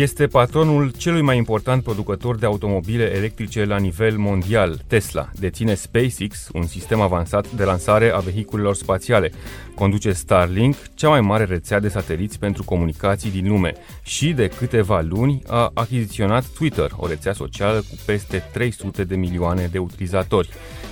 Este 0.00 0.26
patronul 0.26 0.92
celui 0.96 1.20
mai 1.20 1.36
important 1.36 1.82
producător 1.82 2.36
de 2.36 2.46
automobile 2.46 3.16
electrice 3.16 3.64
la 3.64 3.78
nivel 3.78 4.16
mondial, 4.16 4.80
Tesla. 4.86 5.28
Deține 5.34 5.74
SpaceX, 5.74 6.48
un 6.52 6.66
sistem 6.66 7.00
avansat 7.00 7.50
de 7.50 7.64
lansare 7.64 8.10
a 8.10 8.18
vehiculelor 8.18 8.74
spațiale. 8.74 9.32
Conduce 9.74 10.12
Starlink, 10.12 10.76
cea 10.94 11.08
mai 11.08 11.20
mare 11.20 11.44
rețea 11.44 11.80
de 11.80 11.88
sateliți 11.88 12.38
pentru 12.38 12.64
comunicații 12.64 13.30
din 13.30 13.48
lume. 13.48 13.72
Și 14.02 14.32
de 14.32 14.48
câteva 14.48 15.00
luni 15.00 15.42
a 15.46 15.70
achiziționat 15.74 16.44
Twitter, 16.44 16.90
o 16.96 17.06
rețea 17.06 17.32
socială 17.32 17.78
cu 17.78 17.96
peste 18.06 18.44
300 18.52 19.04
de 19.04 19.16
milioane 19.16 19.68
de 19.70 19.78
utilizatori. 19.78 20.48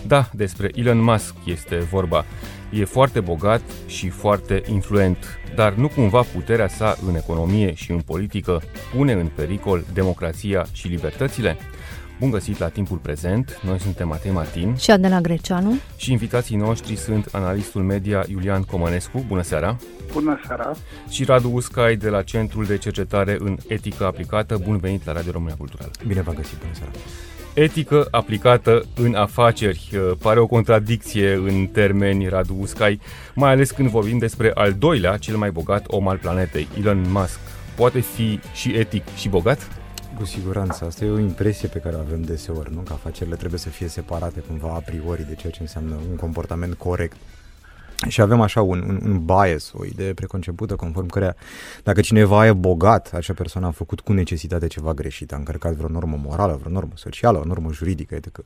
Da, 0.06 0.30
despre 0.32 0.70
Elon 0.74 1.02
Musk 1.02 1.34
este 1.44 1.76
vorba. 1.76 2.24
E 2.70 2.84
foarte 2.84 3.20
bogat 3.20 3.62
și 3.86 4.08
foarte 4.08 4.62
influent, 4.68 5.16
dar 5.54 5.72
nu 5.72 5.88
cumva 5.88 6.22
puterea 6.32 6.68
sa 6.68 6.96
în 7.08 7.14
economie 7.16 7.74
și 7.74 7.90
în 7.90 8.00
politică 8.00 8.62
pune 8.94 9.12
în 9.12 9.30
pericol 9.34 9.84
democrația 9.92 10.66
și 10.72 10.88
libertățile? 10.88 11.56
Bun 12.18 12.30
găsit 12.30 12.58
la 12.58 12.68
timpul 12.68 12.96
prezent, 12.96 13.60
noi 13.64 13.80
suntem 13.80 14.08
Matei 14.08 14.30
Martin 14.30 14.76
și 14.76 14.90
Adela 14.90 15.20
Greceanu 15.20 15.78
și 15.96 16.12
invitații 16.12 16.56
noștri 16.56 16.96
sunt 16.96 17.28
analistul 17.32 17.82
media 17.82 18.24
Iulian 18.28 18.62
Comănescu, 18.62 19.24
bună 19.28 19.42
seara! 19.42 19.76
Bună 20.12 20.40
seara! 20.46 20.76
Și 21.10 21.24
Radu 21.24 21.50
Uscai 21.50 21.96
de 21.96 22.08
la 22.08 22.22
Centrul 22.22 22.64
de 22.64 22.78
Cercetare 22.78 23.36
în 23.40 23.56
Etică 23.68 24.04
Aplicată, 24.04 24.60
bun 24.64 24.76
venit 24.76 25.04
la 25.04 25.12
Radio 25.12 25.32
România 25.32 25.54
Culturală! 25.58 25.90
Bine 26.06 26.22
v-am 26.22 26.34
găsit, 26.34 26.58
bună 26.58 26.72
seara! 26.74 26.92
Etică 27.56 28.08
aplicată 28.10 28.84
în 28.96 29.14
afaceri. 29.14 29.90
Uh, 29.92 30.16
pare 30.18 30.40
o 30.40 30.46
contradicție 30.46 31.32
în 31.32 31.66
termeni, 31.66 32.28
Radu 32.28 32.56
Uscai, 32.60 33.00
mai 33.34 33.50
ales 33.50 33.70
când 33.70 33.88
vorbim 33.88 34.18
despre 34.18 34.50
al 34.54 34.72
doilea, 34.72 35.16
cel 35.16 35.36
mai 35.36 35.50
bogat 35.50 35.84
om 35.86 36.08
al 36.08 36.18
planetei, 36.18 36.68
Elon 36.78 37.10
Musk. 37.10 37.38
Poate 37.76 38.00
fi 38.00 38.40
și 38.54 38.74
etic 38.74 39.02
și 39.16 39.28
bogat? 39.28 39.68
Cu 40.16 40.24
siguranță. 40.24 40.84
Asta 40.84 41.04
e 41.04 41.10
o 41.10 41.18
impresie 41.18 41.68
pe 41.68 41.78
care 41.78 41.96
o 41.96 41.98
avem 41.98 42.22
deseori, 42.22 42.74
nu? 42.74 42.80
Că 42.80 42.92
afacerile 42.92 43.36
trebuie 43.36 43.60
să 43.60 43.68
fie 43.68 43.88
separate 43.88 44.40
cumva 44.40 44.68
a 44.68 44.82
priori 44.86 45.26
de 45.26 45.34
ceea 45.34 45.52
ce 45.52 45.62
înseamnă 45.62 45.94
un 46.10 46.16
comportament 46.16 46.74
corect 46.74 47.16
și 48.08 48.20
avem 48.20 48.40
așa 48.40 48.62
un, 48.62 48.84
un, 48.88 49.00
un 49.04 49.24
bias, 49.24 49.72
o 49.74 49.84
idee 49.84 50.14
preconcepută 50.14 50.76
conform 50.76 51.06
care 51.06 51.36
dacă 51.82 52.00
cineva 52.00 52.46
e 52.46 52.52
bogat, 52.52 53.10
acea 53.14 53.34
persoană 53.34 53.66
a 53.66 53.70
făcut 53.70 54.00
cu 54.00 54.12
necesitate 54.12 54.66
ceva 54.66 54.94
greșit, 54.94 55.32
a 55.32 55.36
încărcat 55.36 55.72
vreo 55.72 55.88
normă 55.88 56.20
morală, 56.24 56.56
vreo 56.60 56.72
normă 56.72 56.92
socială, 56.94 57.38
o 57.38 57.44
normă 57.44 57.72
juridică, 57.72 58.14
etc. 58.14 58.38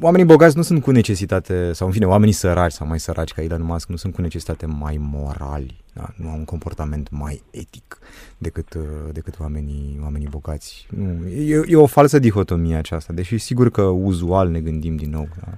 Oamenii 0.00 0.26
bogați 0.26 0.56
nu 0.56 0.62
sunt 0.62 0.82
cu 0.82 0.90
necesitate, 0.90 1.72
sau 1.72 1.86
în 1.86 1.92
fine, 1.92 2.06
oamenii 2.06 2.34
săraci 2.34 2.72
sau 2.72 2.86
mai 2.86 3.00
săraci 3.00 3.32
ca 3.32 3.42
Elon 3.42 3.62
Musk 3.62 3.88
nu 3.88 3.96
sunt 3.96 4.14
cu 4.14 4.20
necesitate 4.20 4.66
mai 4.66 4.96
morali, 5.00 5.84
da? 5.92 6.12
nu 6.16 6.28
au 6.28 6.36
un 6.36 6.44
comportament 6.44 7.08
mai 7.10 7.42
etic 7.50 7.98
decât, 8.38 8.76
decât 9.12 9.40
oamenii, 9.40 9.98
oamenii 10.02 10.28
bogați. 10.30 10.86
Nu, 10.90 11.28
e, 11.28 11.62
e 11.66 11.76
o 11.76 11.86
falsă 11.86 12.18
dihotomie 12.18 12.76
aceasta, 12.76 13.12
deși 13.12 13.38
sigur 13.38 13.70
că 13.70 13.82
uzual 13.82 14.48
ne 14.48 14.60
gândim 14.60 14.96
din 14.96 15.10
nou. 15.10 15.28
Da? 15.40 15.52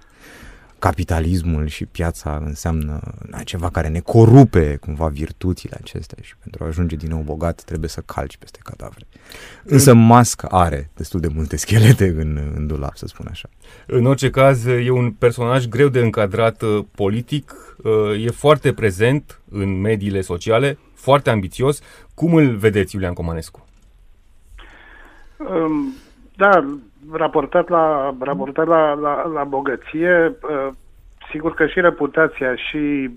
Capitalismul 0.79 1.67
și 1.67 1.87
piața 1.87 2.43
înseamnă 2.45 3.01
ceva 3.45 3.71
care 3.71 3.89
ne 3.89 4.01
corupe 4.01 4.77
cumva 4.77 5.09
virtuțile 5.09 5.77
acestea 5.81 6.19
și 6.21 6.37
pentru 6.37 6.65
a 6.65 6.67
ajunge 6.67 6.97
din 6.97 7.09
nou 7.09 7.21
bogat 7.21 7.63
trebuie 7.63 7.89
să 7.89 8.01
calci 8.01 8.37
peste 8.37 8.59
cadavre. 8.63 9.07
Însă 9.65 9.95
Musk 9.95 10.45
are 10.49 10.91
destul 10.95 11.21
de 11.21 11.29
multe 11.35 11.57
schelete 11.57 12.15
în, 12.19 12.53
în 12.55 12.67
dulap, 12.67 12.97
să 12.97 13.07
spun 13.07 13.27
așa. 13.31 13.49
În 13.87 14.07
orice 14.07 14.31
caz, 14.31 14.67
e 14.67 14.91
un 14.91 15.11
personaj 15.11 15.67
greu 15.67 15.89
de 15.89 16.01
încadrat 16.01 16.63
uh, 16.63 16.85
politic, 16.95 17.55
uh, 17.77 18.25
e 18.25 18.31
foarte 18.31 18.73
prezent 18.73 19.41
în 19.51 19.81
mediile 19.81 20.21
sociale, 20.21 20.79
foarte 20.95 21.31
ambițios. 21.31 21.81
Cum 22.15 22.35
îl 22.35 22.57
vedeți, 22.57 22.95
Iulian 22.95 23.15
Comanescu? 23.15 23.67
Um, 25.39 25.95
da, 26.37 26.79
raportat 27.13 27.69
la, 27.69 28.15
raportat 28.21 28.67
la, 28.67 28.93
la, 28.93 29.27
la 29.27 29.45
bogăție, 29.45 30.37
uh, 30.43 30.69
sigur 31.31 31.55
că 31.55 31.67
și 31.67 31.81
reputația 31.81 32.57
și 32.57 33.11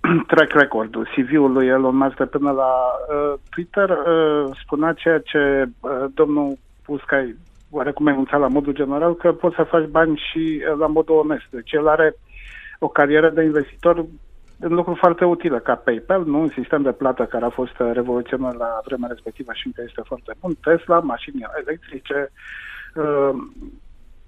track 0.32 0.52
record-ul, 0.52 1.08
CV-ul 1.14 1.52
lui 1.52 1.66
Elon 1.66 1.96
Musk 1.96 2.24
până 2.24 2.50
la 2.50 2.72
uh, 3.08 3.38
Twitter 3.50 3.88
uh, 3.90 4.56
spunea 4.62 4.92
ceea 4.92 5.18
ce 5.18 5.64
uh, 5.80 6.04
domnul 6.14 6.58
Puscai 6.84 7.36
oarecum 7.70 8.06
enunța 8.06 8.36
la 8.36 8.48
modul 8.48 8.72
general, 8.72 9.14
că 9.14 9.32
poți 9.32 9.56
să 9.56 9.62
faci 9.62 9.86
bani 9.86 10.22
și 10.30 10.62
uh, 10.70 10.78
la 10.78 10.86
modul 10.86 11.16
onest. 11.16 11.44
Deci 11.50 11.72
el 11.72 11.88
are 11.88 12.16
o 12.78 12.88
carieră 12.88 13.30
de 13.30 13.42
investitor 13.42 14.06
un 14.60 14.74
lucru 14.74 14.94
foarte 14.94 15.24
utilă 15.24 15.58
ca 15.58 15.74
PayPal, 15.74 16.24
nu 16.24 16.40
un 16.40 16.48
sistem 16.48 16.82
de 16.82 16.92
plată 16.92 17.24
care 17.24 17.44
a 17.44 17.50
fost 17.50 17.74
revoluționar 17.92 18.54
la 18.54 18.80
vremea 18.84 19.08
respectivă 19.08 19.52
și 19.54 19.66
încă 19.66 19.82
este 19.86 20.02
foarte 20.04 20.32
bun, 20.40 20.56
Tesla, 20.60 20.98
mașini 20.98 21.46
electrice, 21.60 22.30
Uh, 22.96 23.36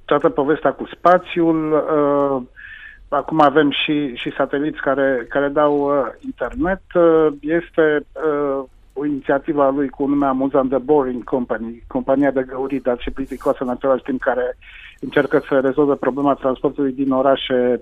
toată 0.05 0.29
povestea 0.29 0.73
cu 0.73 0.87
spațiul. 0.97 1.73
Uh, 1.73 2.43
acum 3.09 3.41
avem 3.41 3.71
și, 3.71 4.15
și 4.15 4.33
sateliți 4.37 4.81
care, 4.81 5.27
care 5.29 5.49
dau 5.49 5.79
uh, 5.79 6.07
internet. 6.25 6.83
Este 7.41 8.07
o 8.93 9.05
inițiativă 9.07 9.63
a 9.63 9.71
lui 9.71 9.89
cu 9.89 10.07
nume 10.07 10.27
amuzant 10.27 10.69
The 10.69 10.79
Boring 10.79 11.25
Company, 11.25 11.83
compania 11.87 12.31
de 12.31 12.43
găurit, 12.43 12.83
dar 12.83 12.99
și 13.01 13.11
plicticoasă 13.11 13.59
în 13.61 13.69
același 13.69 14.03
timp, 14.03 14.21
care 14.21 14.57
încearcă 15.01 15.43
să 15.49 15.61
rezolve 15.61 15.95
problema 15.95 16.35
transportului 16.35 16.93
din 16.93 17.11
orașe 17.11 17.73
uh, 17.73 17.81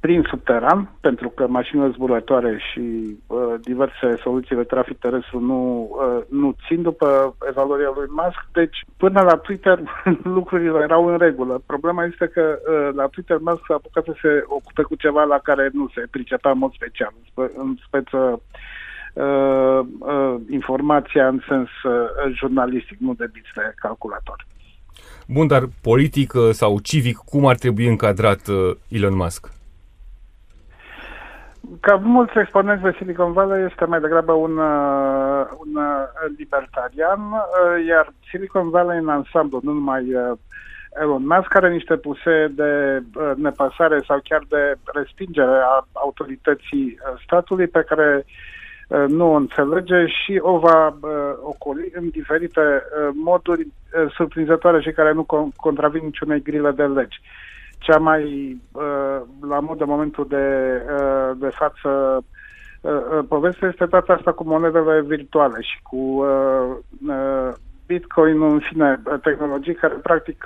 prin 0.00 0.26
subteran, 0.28 0.90
pentru 1.00 1.28
că 1.28 1.46
mașinile 1.46 1.90
zburătoare 1.94 2.58
și 2.72 3.16
uh, 3.26 3.54
diverse 3.60 4.16
soluții 4.22 4.56
de 4.56 4.62
trafic 4.62 4.98
terestru 4.98 5.40
nu, 5.40 5.90
uh, 5.90 6.22
nu 6.28 6.56
țin 6.66 6.82
după 6.82 7.36
evaluarea 7.48 7.92
lui 7.96 8.06
Musk. 8.10 8.46
Deci, 8.52 8.78
până 8.96 9.20
la 9.20 9.36
Twitter, 9.36 9.78
lucrurile 10.36 10.78
erau 10.82 11.06
în 11.06 11.18
regulă. 11.18 11.62
Problema 11.66 12.04
este 12.04 12.26
că 12.26 12.58
uh, 12.58 12.94
la 12.94 13.06
Twitter 13.06 13.38
Musk 13.40 13.62
s-a 13.66 13.74
apucat 13.74 14.04
să 14.04 14.14
se 14.22 14.44
ocupe 14.46 14.82
cu 14.82 14.94
ceva 14.94 15.22
la 15.22 15.38
care 15.38 15.70
nu 15.72 15.90
se 15.94 16.06
pricepea 16.10 16.50
în 16.50 16.58
mod 16.58 16.72
special, 16.72 17.12
în 17.34 17.76
speță 17.86 18.42
uh, 19.14 19.80
uh, 19.98 20.34
informația 20.50 21.28
în 21.28 21.40
sens 21.48 21.68
uh, 21.84 22.34
jurnalistic, 22.38 22.98
nu 22.98 23.14
de 23.14 23.28
bits 23.32 23.48
de 23.54 23.74
calculator. 23.76 24.46
Bun, 25.26 25.46
dar 25.46 25.62
politic 25.80 26.32
uh, 26.32 26.50
sau 26.50 26.78
civic, 26.78 27.16
cum 27.16 27.46
ar 27.46 27.56
trebui 27.56 27.86
încadrat 27.86 28.46
uh, 28.46 28.76
Elon 28.88 29.16
Musk? 29.16 29.58
Ca 31.80 31.96
mulți 31.96 32.38
exponenți 32.38 32.82
de 32.82 32.94
Silicon 32.98 33.32
Valley 33.32 33.64
este 33.64 33.84
mai 33.84 34.00
degrabă 34.00 34.32
un, 34.32 34.56
uh, 34.56 35.46
un 35.58 35.82
uh, 35.82 36.02
libertarian, 36.36 37.20
uh, 37.20 37.86
iar 37.86 38.12
Silicon 38.30 38.70
Valley 38.70 38.98
în 38.98 39.08
ansamblu, 39.08 39.60
nu 39.62 39.72
numai 39.72 40.06
Elon 41.00 41.26
Musk, 41.26 41.54
are 41.54 41.70
niște 41.70 41.96
puse 41.96 42.52
de 42.54 43.02
nepăsare 43.36 44.00
sau 44.06 44.20
chiar 44.24 44.42
de 44.48 44.74
respingere 44.94 45.60
a 45.62 45.86
autorității 45.92 46.98
statului 47.24 47.66
pe 47.66 47.84
care 47.88 48.24
nu 49.08 49.32
o 49.32 49.36
înțelege 49.36 50.06
și 50.06 50.38
o 50.40 50.58
va 50.58 50.96
ocoli 51.42 51.90
în 51.94 52.08
diferite 52.08 52.82
moduri 53.12 53.66
surprinzătoare 54.16 54.80
și 54.80 54.90
care 54.90 55.12
nu 55.12 55.26
contravin 55.56 56.04
niciunei 56.04 56.42
grile 56.42 56.70
de 56.70 56.82
legi 56.82 57.20
cea 57.80 57.98
mai 57.98 58.56
uh, 58.72 59.20
la 59.48 59.60
mod 59.60 59.78
de 59.78 59.84
momentul 59.84 60.26
de, 60.28 60.36
uh, 61.00 61.30
de 61.36 61.48
față 61.48 62.22
uh, 62.80 63.24
povestea 63.28 63.68
este 63.68 63.86
toată 63.86 64.12
asta 64.12 64.32
cu 64.32 64.44
monedele 64.44 65.00
virtuale 65.00 65.60
și 65.60 65.82
cu 65.82 66.24
Bitcoin, 67.86 68.42
în 68.42 68.58
fine, 68.58 69.00
tehnologii 69.22 69.74
care 69.74 69.94
practic 69.94 70.44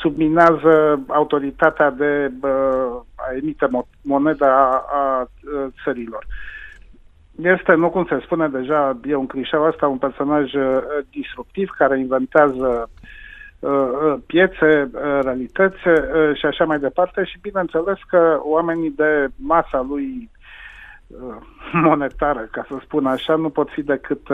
subminează 0.00 1.02
autoritatea 1.06 1.90
de 1.90 2.30
a 3.14 3.34
emite 3.36 3.68
moneda 4.02 4.56
a, 4.56 4.86
a 4.98 5.28
țărilor. 5.84 6.26
Este, 7.42 7.74
nu 7.74 7.90
cum 7.90 8.06
se 8.08 8.20
spune 8.24 8.48
deja, 8.48 8.98
e 9.04 9.14
un 9.14 9.26
clișeu 9.26 9.64
asta, 9.64 9.86
un 9.88 9.98
personaj 9.98 10.50
disruptiv 11.10 11.70
care 11.78 11.98
inventează 11.98 12.56
Uh, 12.56 12.99
uh, 12.99 12.99
piețe, 14.26 14.90
uh, 14.92 15.18
realități 15.22 15.78
și 16.34 16.46
așa 16.46 16.64
mai 16.64 16.78
departe 16.78 17.24
și 17.24 17.38
bineînțeles 17.40 17.98
că 18.08 18.40
oamenii 18.42 18.90
de 18.90 19.28
masa 19.36 19.80
lui 19.88 20.30
monetară, 21.86 22.48
ca 22.50 22.64
să 22.68 22.76
spun 22.82 23.06
așa, 23.06 23.34
nu 23.34 23.50
pot 23.50 23.68
fi 23.70 23.82
decât 23.82 24.26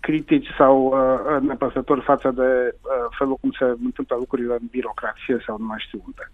critici 0.00 0.48
sau 0.58 0.94
nepăsători 1.40 2.00
față 2.00 2.30
de 2.30 2.74
felul 3.18 3.36
cum 3.40 3.50
se 3.58 3.64
întâmplă 3.64 4.16
lucrurile 4.16 4.52
în 4.52 4.66
birocrație 4.70 5.42
sau 5.46 5.56
nu 5.58 5.64
mai 5.64 5.84
știu 5.86 6.02
unde. 6.04 6.30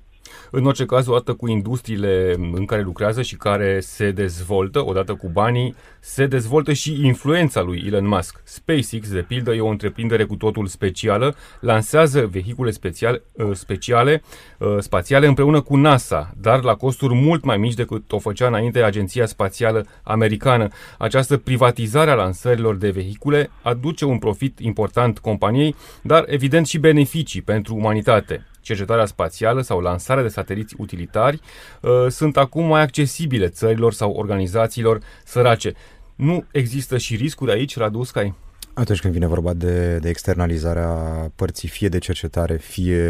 În 0.50 0.66
orice 0.66 0.84
caz, 0.84 1.06
odată 1.06 1.34
cu 1.34 1.48
industriile 1.48 2.34
în 2.52 2.64
care 2.64 2.82
lucrează 2.82 3.22
și 3.22 3.36
care 3.36 3.80
se 3.80 4.10
dezvoltă, 4.10 4.84
odată 4.86 5.14
cu 5.14 5.28
banii, 5.28 5.74
se 6.00 6.26
dezvoltă 6.26 6.72
și 6.72 7.06
influența 7.06 7.60
lui 7.60 7.82
Elon 7.86 8.06
Musk. 8.06 8.40
SpaceX, 8.44 9.10
de 9.10 9.24
pildă, 9.28 9.52
e 9.52 9.60
o 9.60 9.66
întreprindere 9.66 10.24
cu 10.24 10.36
totul 10.36 10.66
specială, 10.66 11.34
lansează 11.60 12.26
vehicule 12.26 12.70
special, 12.70 13.22
uh, 13.32 13.50
speciale 13.52 14.22
uh, 14.58 14.76
spațiale 14.78 15.26
împreună 15.26 15.60
cu 15.60 15.76
NASA, 15.76 16.34
dar 16.40 16.62
la 16.62 16.75
costuri 16.75 17.14
mult 17.14 17.44
mai 17.44 17.56
mici 17.56 17.75
decât 17.75 18.12
o 18.12 18.18
făcea 18.18 18.46
înainte 18.46 18.82
Agenția 18.82 19.26
Spațială 19.26 19.86
Americană. 20.02 20.68
Această 20.98 21.36
privatizare 21.36 22.10
a 22.10 22.14
lansărilor 22.14 22.76
de 22.76 22.90
vehicule 22.90 23.50
aduce 23.62 24.04
un 24.04 24.18
profit 24.18 24.58
important 24.58 25.18
companiei, 25.18 25.75
dar 26.02 26.25
evident 26.26 26.66
și 26.66 26.78
beneficii 26.78 27.42
pentru 27.42 27.75
umanitate 27.75 28.46
cercetarea 28.62 29.06
spațială 29.06 29.61
sau 29.61 29.81
lansarea 29.81 30.23
de 30.23 30.29
sateliți 30.29 30.75
utilitari 30.79 31.41
uh, 31.81 32.06
sunt 32.09 32.37
acum 32.37 32.67
mai 32.67 32.81
accesibile 32.82 33.49
țărilor 33.49 33.93
sau 33.93 34.12
organizațiilor 34.12 34.99
sărace. 35.25 35.73
Nu 36.14 36.44
există 36.53 36.99
și 36.99 37.17
riscuri 37.17 37.53
aici, 37.53 37.76
Radu 37.76 37.99
Uscai? 37.99 38.35
Atunci 38.75 39.00
când 39.00 39.12
vine 39.12 39.26
vorba 39.26 39.53
de, 39.53 39.99
de 39.99 40.09
externalizarea 40.09 40.88
părții 41.37 41.69
fie 41.69 41.88
de 41.88 41.99
cercetare, 41.99 42.56
fie 42.56 43.05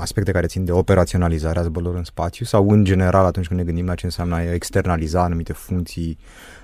aspecte 0.00 0.32
care 0.32 0.46
țin 0.46 0.64
de 0.64 0.72
operaționalizarea 0.72 1.62
zborurilor 1.62 1.96
în 1.96 2.04
spațiu 2.04 2.44
sau 2.44 2.70
în 2.70 2.84
general 2.84 3.24
atunci 3.24 3.46
când 3.46 3.58
ne 3.58 3.66
gândim 3.66 3.86
la 3.86 3.94
ce 3.94 4.04
înseamnă 4.04 4.34
a 4.34 4.52
externaliza 4.52 5.22
anumite 5.22 5.52
funcții 5.52 6.18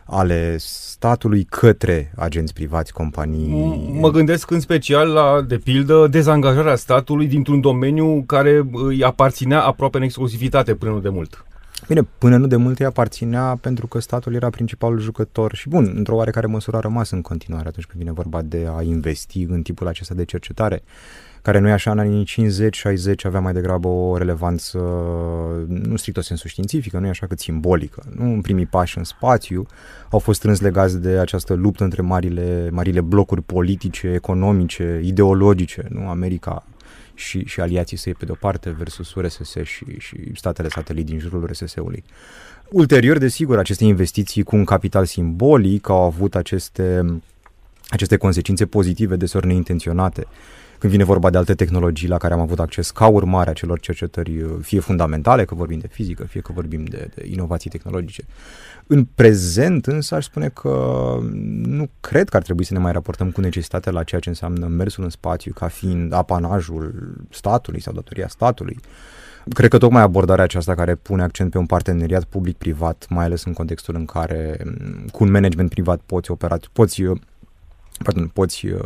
ale 0.05 0.57
statului 0.59 1.45
către 1.45 2.13
agenți 2.17 2.53
privați, 2.53 2.93
companii. 2.93 3.99
Mă 4.01 4.11
gândesc 4.11 4.51
în 4.51 4.61
special 4.61 5.09
la, 5.09 5.43
de 5.49 5.59
pildă, 5.59 6.07
dezangajarea 6.11 6.77
statului 6.77 7.27
dintr-un 7.27 7.61
domeniu 7.61 8.23
care 8.27 8.69
îi 8.73 9.05
aparținea 9.05 9.63
aproape 9.63 9.97
în 9.97 10.03
exclusivitate 10.03 10.75
până 10.75 10.91
nu 10.91 11.01
de 11.01 11.09
mult. 11.09 11.45
Bine, 11.89 12.09
până 12.19 12.37
nu 12.37 12.47
de 12.47 12.57
mult 12.57 12.79
îi 12.79 12.87
aparținea 12.87 13.59
pentru 13.61 13.87
că 13.87 13.99
statul 13.99 14.35
era 14.35 14.51
principalul 14.51 15.01
jucător 15.01 15.55
și 15.55 15.69
bun, 15.69 15.93
într-o 15.97 16.15
oarecare 16.15 16.47
măsură 16.47 16.77
a 16.77 16.81
rămas 16.81 17.11
în 17.11 17.23
continuare 17.23 17.69
atunci 17.69 17.87
când 17.87 17.99
vine 17.99 18.13
vorba 18.13 18.43
de 18.43 18.67
a 18.77 18.83
investi 18.83 19.43
în 19.43 19.63
tipul 19.63 19.87
acesta 19.87 20.15
de 20.15 20.25
cercetare 20.25 20.83
care 21.47 21.59
nu 21.59 21.69
e 21.69 21.73
așa 21.73 21.91
în 21.91 21.99
anii 21.99 22.27
50-60 23.13 23.15
avea 23.23 23.41
mai 23.41 23.53
degrabă 23.53 23.89
o 23.89 24.17
relevanță 24.17 24.79
nu 25.69 25.97
strict 25.97 26.17
o 26.17 26.21
sensul 26.21 26.51
științifică, 26.51 26.99
nu 26.99 27.07
e 27.07 27.09
așa 27.09 27.27
cât 27.27 27.39
simbolică. 27.39 28.03
Nu 28.17 28.25
în 28.25 28.41
primii 28.41 28.67
pași 28.67 28.99
în 28.99 29.05
spațiu 29.05 29.67
au 30.11 30.19
fost 30.19 30.39
strâns 30.39 30.61
legați 30.61 31.01
de 31.01 31.09
această 31.09 31.55
luptă 31.55 31.85
între 31.85 32.03
marile, 32.03 32.69
marile 32.73 33.01
blocuri 33.01 33.43
politice, 33.43 34.13
economice, 34.15 35.01
ideologice, 35.05 35.87
nu? 35.89 36.09
America 36.09 36.67
și, 37.15 37.45
și 37.45 37.61
aliații 37.61 37.97
săi 37.97 38.15
pe 38.15 38.25
de-o 38.25 38.35
parte 38.35 38.71
versus 38.71 39.15
URSS 39.15 39.55
și, 39.63 39.85
și 39.99 40.17
statele 40.35 40.69
satelit 40.69 41.07
din 41.07 41.19
jurul 41.19 41.43
URSS-ului. 41.43 42.05
Ulterior, 42.71 43.19
desigur, 43.19 43.59
aceste 43.59 43.85
investiții 43.85 44.43
cu 44.43 44.57
un 44.57 44.65
capital 44.65 45.05
simbolic 45.05 45.89
au 45.89 46.03
avut 46.03 46.35
aceste, 46.35 47.21
aceste 47.89 48.17
consecințe 48.17 48.67
pozitive, 48.67 49.17
deseori 49.17 49.47
neintenționate 49.47 50.27
când 50.79 50.93
vine 50.93 51.05
vorba 51.05 51.31
de 51.31 51.39
alte 51.39 51.55
tehnologii 51.55 52.09
la 52.09 52.17
care 52.17 52.35
am 52.35 52.41
avut 52.41 52.59
acces 52.59 52.91
ca 52.91 53.07
urmare 53.07 53.51
a 53.51 53.53
celor 53.53 53.81
cercetări, 53.81 54.43
uh, 54.43 54.51
fie 54.61 54.81
fundamentale, 54.81 55.45
că 55.45 55.55
vorbim 55.55 55.79
de 55.79 55.87
fizică, 55.87 56.25
fie 56.25 56.41
că 56.41 56.53
vorbim 56.53 56.85
de, 56.85 57.11
de 57.15 57.27
inovații 57.31 57.71
tehnologice. 57.71 58.25
În 58.87 59.07
prezent, 59.15 59.87
însă, 59.87 60.15
aș 60.15 60.25
spune 60.25 60.49
că 60.49 61.17
nu 61.63 61.89
cred 62.01 62.29
că 62.29 62.37
ar 62.37 62.43
trebui 62.43 62.65
să 62.65 62.73
ne 62.73 62.79
mai 62.79 62.93
raportăm 62.93 63.31
cu 63.31 63.41
necesitatea 63.41 63.93
la 63.93 64.03
ceea 64.03 64.21
ce 64.21 64.29
înseamnă 64.29 64.67
mersul 64.67 65.05
în 65.05 65.11
spațiu 65.11 65.53
ca 65.53 65.69
fiind 65.69 66.13
apanajul 66.13 67.15
statului 67.31 67.81
sau 67.81 67.93
datoria 67.93 68.29
statului. 68.29 68.79
Cred 69.49 69.71
că 69.71 69.79
tocmai 69.79 70.03
abordarea 70.03 70.45
aceasta 70.45 70.75
care 70.75 70.95
pune 70.95 71.23
accent 71.23 71.51
pe 71.51 71.59
un 71.59 71.67
parteneriat 71.67 72.25
public-privat, 72.25 73.07
mai 73.09 73.25
ales 73.25 73.45
în 73.45 73.53
contextul 73.53 73.95
în 73.95 74.05
care 74.05 74.59
mm, 74.65 75.07
cu 75.13 75.25
un 75.25 75.31
management 75.31 75.71
privat 75.71 76.01
poți 76.07 76.31
opera, 76.31 76.57
poți 76.73 77.03
uh, 77.03 77.21
pardon, 78.03 78.29
poți 78.29 78.67
uh, 78.67 78.81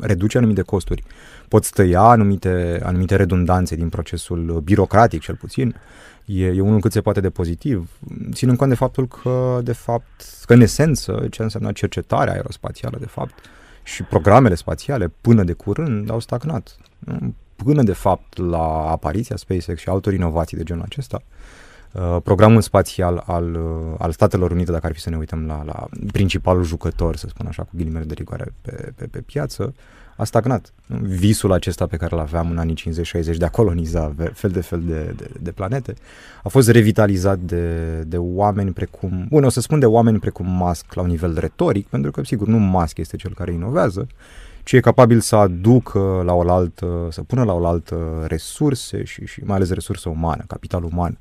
reduce 0.00 0.38
anumite 0.38 0.62
costuri, 0.62 1.02
poți 1.48 1.72
tăia 1.72 2.00
anumite, 2.00 2.80
anumite 2.82 3.16
redundanțe 3.16 3.74
din 3.74 3.88
procesul 3.88 4.60
birocratic, 4.64 5.20
cel 5.20 5.34
puțin, 5.34 5.74
e, 6.24 6.46
e 6.46 6.60
unul 6.60 6.80
cât 6.80 6.92
se 6.92 7.00
poate 7.00 7.20
de 7.20 7.30
pozitiv, 7.30 7.90
ținând 8.32 8.58
cont 8.58 8.70
de 8.70 8.76
faptul 8.76 9.08
că, 9.08 9.60
de 9.62 9.72
fapt, 9.72 10.24
că 10.46 10.52
în 10.54 10.60
esență, 10.60 11.26
ce 11.30 11.42
înseamnă 11.42 11.72
cercetarea 11.72 12.32
aerospațială, 12.32 12.96
de 13.00 13.06
fapt, 13.06 13.34
și 13.82 14.02
programele 14.02 14.54
spațiale, 14.54 15.12
până 15.20 15.42
de 15.42 15.52
curând, 15.52 16.10
au 16.10 16.20
stagnat. 16.20 16.76
Până, 17.56 17.82
de 17.82 17.92
fapt, 17.92 18.38
la 18.38 18.90
apariția 18.90 19.36
SpaceX 19.36 19.80
și 19.80 19.88
altor 19.88 20.12
inovații 20.12 20.56
de 20.56 20.62
genul 20.62 20.82
acesta, 20.82 21.22
Uh, 21.22 21.71
programul 22.22 22.60
spațial 22.60 23.22
al, 23.26 23.54
uh, 23.54 23.94
al 23.98 24.12
Statelor 24.12 24.50
Unite, 24.50 24.72
dacă 24.72 24.86
ar 24.86 24.92
fi 24.92 25.00
să 25.00 25.10
ne 25.10 25.16
uităm 25.16 25.46
la, 25.46 25.62
la 25.64 25.86
principalul 26.12 26.64
jucător, 26.64 27.16
să 27.16 27.26
spun 27.28 27.46
așa, 27.46 27.62
cu 27.62 27.70
ghilimele 27.72 28.04
de 28.04 28.14
rigoare 28.14 28.54
pe, 28.62 28.92
pe, 28.96 29.06
pe 29.06 29.20
piață, 29.20 29.74
a 30.16 30.24
stagnat. 30.24 30.72
Visul 31.00 31.52
acesta 31.52 31.86
pe 31.86 31.96
care 31.96 32.14
îl 32.14 32.20
aveam 32.20 32.50
în 32.50 32.58
anii 32.58 32.74
50-60 33.34 33.36
de 33.36 33.44
a 33.44 33.50
coloniza 33.50 34.14
fel 34.32 34.50
de 34.50 34.60
fel 34.60 34.82
de, 34.86 35.14
de, 35.16 35.30
de 35.40 35.50
planete 35.50 35.94
a 36.42 36.48
fost 36.48 36.68
revitalizat 36.68 37.38
de, 37.38 37.96
de 38.06 38.16
oameni 38.16 38.70
precum, 38.70 39.26
bun, 39.28 39.44
o 39.44 39.48
să 39.48 39.60
spun 39.60 39.78
de 39.78 39.86
oameni 39.86 40.18
precum 40.18 40.46
Musk 40.46 40.94
la 40.94 41.02
un 41.02 41.08
nivel 41.08 41.38
retoric, 41.38 41.86
pentru 41.86 42.10
că, 42.10 42.24
sigur, 42.24 42.46
nu 42.46 42.58
Musk 42.58 42.98
este 42.98 43.16
cel 43.16 43.34
care 43.34 43.52
inovează, 43.52 44.06
ci 44.64 44.72
e 44.72 44.80
capabil 44.80 45.20
să 45.20 45.36
aducă 45.36 46.22
la 46.24 46.32
oaltă, 46.32 47.08
să 47.10 47.22
pună 47.22 47.44
la 47.44 47.52
oaltă 47.52 48.24
resurse 48.26 49.04
și, 49.04 49.26
și 49.26 49.40
mai 49.44 49.56
ales 49.56 49.70
resurse 49.70 50.08
umane, 50.08 50.44
capital 50.46 50.84
uman, 50.84 51.18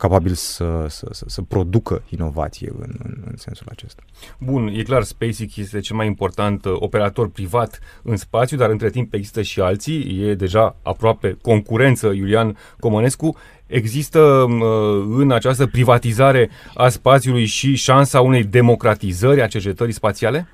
capabil 0.00 0.34
să, 0.34 0.86
să, 0.88 1.06
să, 1.10 1.24
să 1.26 1.42
producă 1.42 2.02
inovație 2.08 2.72
în, 2.78 2.94
în, 3.04 3.14
în 3.26 3.36
sensul 3.36 3.66
acesta. 3.70 4.02
Bun, 4.38 4.66
e 4.66 4.82
clar, 4.82 5.02
SpaceX 5.02 5.56
este 5.56 5.80
cel 5.80 5.96
mai 5.96 6.06
important 6.06 6.64
uh, 6.64 6.72
operator 6.78 7.28
privat 7.28 7.80
în 8.02 8.16
spațiu, 8.16 8.56
dar 8.56 8.70
între 8.70 8.90
timp 8.90 9.14
există 9.14 9.42
și 9.42 9.60
alții, 9.60 10.28
e 10.28 10.34
deja 10.34 10.76
aproape 10.82 11.36
concurență, 11.42 12.06
Iulian 12.06 12.56
Comănescu. 12.78 13.36
Există 13.66 14.20
uh, 14.20 15.04
în 15.08 15.30
această 15.30 15.66
privatizare 15.66 16.50
a 16.74 16.88
spațiului 16.88 17.44
și 17.44 17.74
șansa 17.74 18.20
unei 18.20 18.44
democratizări 18.44 19.42
a 19.42 19.46
cercetării 19.46 19.94
spațiale? 19.94 20.48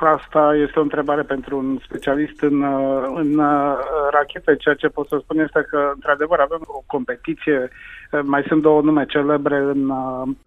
Asta 0.00 0.54
este 0.56 0.78
o 0.78 0.82
întrebare 0.82 1.22
pentru 1.22 1.56
un 1.58 1.78
specialist 1.84 2.40
în, 2.40 2.62
în 3.14 3.42
rachete. 4.10 4.56
Ceea 4.56 4.74
ce 4.74 4.88
pot 4.88 5.08
să 5.08 5.18
spun 5.22 5.38
este 5.38 5.66
că, 5.70 5.90
într-adevăr, 5.94 6.38
avem 6.38 6.60
o 6.66 6.82
competiție. 6.86 7.68
Mai 8.22 8.44
sunt 8.46 8.62
două 8.62 8.80
nume 8.82 9.04
celebre 9.04 9.56
în 9.56 9.92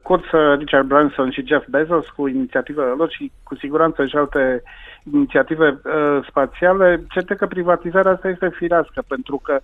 cursă, 0.02 0.54
Richard 0.58 0.88
Branson 0.88 1.32
și 1.32 1.46
Jeff 1.48 1.68
Bezos, 1.70 2.08
cu 2.10 2.28
inițiativele 2.28 2.90
lor 2.98 3.10
și 3.12 3.32
cu 3.44 3.56
siguranță 3.56 4.06
și 4.06 4.16
alte 4.16 4.62
inițiative 5.14 5.68
uh, 5.84 6.26
spațiale. 6.30 7.06
Certe 7.10 7.36
că 7.36 7.48
privatizarea 7.48 8.12
asta 8.12 8.28
este 8.30 8.50
firească, 8.50 9.04
pentru 9.08 9.42
că 9.44 9.60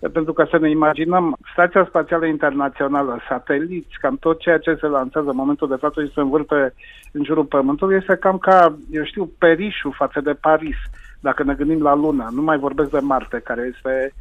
pentru 0.00 0.32
că 0.32 0.46
să 0.50 0.58
ne 0.58 0.70
imaginăm, 0.70 1.36
Stația 1.52 1.84
Spațială 1.88 2.26
Internațională, 2.26 3.20
sateliți, 3.28 3.98
cam 4.00 4.16
tot 4.16 4.38
ceea 4.38 4.58
ce 4.58 4.76
se 4.80 4.86
lansează 4.86 5.28
în 5.28 5.36
momentul 5.36 5.68
de 5.68 5.74
față 5.74 6.04
și 6.04 6.12
se 6.12 6.20
învârte 6.20 6.74
în 7.12 7.24
jurul 7.24 7.44
Pământului, 7.44 7.96
este 7.96 8.16
cam 8.16 8.38
ca, 8.38 8.76
eu 8.90 9.04
știu, 9.04 9.30
perișul 9.38 9.94
față 9.96 10.20
de 10.20 10.32
Paris, 10.32 10.76
dacă 11.20 11.42
ne 11.42 11.54
gândim 11.54 11.82
la 11.82 11.94
Lună. 11.94 12.28
Nu 12.32 12.42
mai 12.42 12.58
vorbesc 12.58 12.90
de 12.90 12.98
Marte, 12.98 13.40
care 13.44 13.72
este 13.74 14.12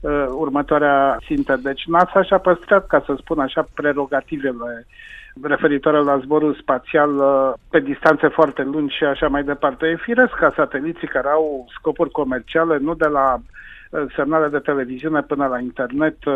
uh, 0.00 0.26
următoarea 0.28 1.16
țintă. 1.26 1.56
Deci 1.62 1.84
NASA 1.86 2.22
și-a 2.22 2.38
păstrat, 2.38 2.86
ca 2.86 3.02
să 3.06 3.14
spun 3.18 3.38
așa, 3.38 3.68
prerogativele 3.74 4.86
referitoare 5.42 5.98
la 5.98 6.18
zborul 6.18 6.58
spațial 6.60 7.16
uh, 7.16 7.52
pe 7.70 7.80
distanțe 7.80 8.28
foarte 8.28 8.62
lungi 8.62 8.96
și 8.96 9.04
așa 9.04 9.28
mai 9.28 9.42
departe. 9.42 9.86
E 9.86 9.96
firesc 9.96 10.32
ca 10.32 10.52
sateliții 10.56 11.08
care 11.08 11.28
au 11.28 11.66
scopuri 11.78 12.10
comerciale, 12.10 12.78
nu 12.78 12.94
de 12.94 13.06
la 13.06 13.34
uh, 13.34 13.40
semnale 14.16 14.48
de 14.48 14.58
televiziune 14.58 15.22
până 15.22 15.46
la 15.46 15.58
internet 15.58 16.24
uh, 16.24 16.34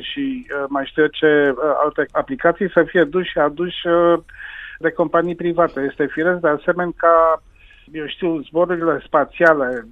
și 0.00 0.46
mai 0.68 0.86
știu 0.86 1.02
eu 1.02 1.08
ce 1.08 1.54
alte 1.84 2.06
aplicații 2.10 2.70
să 2.70 2.82
fie 2.82 3.04
duși 3.04 3.30
și 3.30 3.38
aduși 3.38 3.78
de 4.78 4.90
companii 4.90 5.34
private. 5.34 5.80
Este 5.80 6.06
firesc 6.06 6.40
de 6.40 6.48
asemenea 6.48 6.92
ca, 6.96 7.42
eu 7.92 8.06
știu, 8.06 8.40
zborurile 8.40 9.02
spațiale 9.06 9.86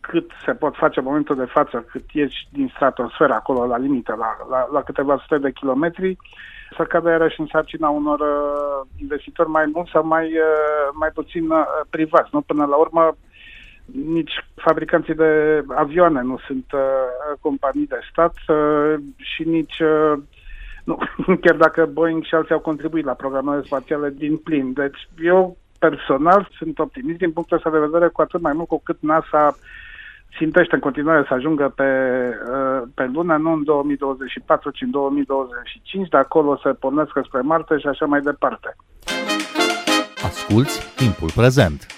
cât 0.00 0.30
se 0.44 0.52
pot 0.52 0.74
face 0.74 0.98
în 0.98 1.04
momentul 1.04 1.36
de 1.36 1.44
față, 1.44 1.84
cât 1.90 2.04
ieși 2.12 2.48
din 2.52 2.70
stratosferă 2.74 3.32
acolo 3.32 3.66
la 3.66 3.76
limită, 3.76 4.14
la, 4.18 4.36
la, 4.50 4.68
la 4.72 4.82
câteva 4.82 5.16
sute 5.18 5.38
de 5.38 5.50
kilometri, 5.50 6.16
să 6.76 6.82
cadă 6.82 7.10
iarăși 7.10 7.40
în 7.40 7.46
sarcina 7.52 7.88
unor 7.88 8.20
uh, 8.20 8.88
investitori 9.00 9.48
mai 9.48 9.70
mulți 9.72 9.90
sau 9.90 10.06
mai, 10.06 10.26
uh, 10.26 10.88
mai 10.92 11.08
puțin 11.14 11.50
uh, 11.50 11.64
privați. 11.90 12.28
Nu? 12.32 12.40
Până 12.40 12.64
la 12.64 12.76
urmă, 12.76 13.16
nici 13.92 14.44
fabricanții 14.54 15.14
de 15.14 15.62
avioane 15.68 16.20
nu 16.22 16.38
sunt 16.46 16.64
uh, 16.72 16.80
companii 17.40 17.86
de 17.86 17.98
stat 18.10 18.34
uh, 18.48 18.94
și 19.16 19.42
nici 19.42 19.78
uh, 19.78 20.12
nu, 20.84 20.98
chiar 21.42 21.56
dacă 21.56 21.88
Boeing 21.92 22.24
și 22.24 22.34
alții 22.34 22.54
au 22.54 22.60
contribuit 22.60 23.04
la 23.04 23.12
programele 23.12 23.62
spațiale 23.62 24.10
din 24.16 24.36
plin. 24.36 24.72
Deci 24.72 25.08
eu 25.22 25.56
personal 25.78 26.48
sunt 26.58 26.78
optimist 26.78 27.18
din 27.18 27.32
punctul 27.32 27.56
ăsta 27.56 27.70
de 27.70 27.78
vedere, 27.78 28.08
cu 28.08 28.20
atât 28.20 28.40
mai 28.40 28.52
mult 28.52 28.68
cu 28.68 28.80
cât 28.84 28.96
NASA 29.00 29.56
țintește 30.36 30.74
în 30.74 30.80
continuare 30.80 31.24
să 31.28 31.34
ajungă 31.34 31.72
pe, 31.76 31.90
pe 32.94 33.10
lună, 33.12 33.36
nu 33.36 33.52
în 33.52 33.64
2024, 33.64 34.70
ci 34.70 34.80
în 34.80 34.90
2025, 34.90 36.08
de 36.08 36.16
acolo 36.16 36.58
să 36.62 36.72
pornesc 36.72 37.10
spre 37.24 37.40
Marte 37.40 37.78
și 37.78 37.86
așa 37.86 38.06
mai 38.06 38.20
departe. 38.20 38.76
Asculți 40.22 40.94
timpul 40.96 41.30
prezent! 41.34 41.97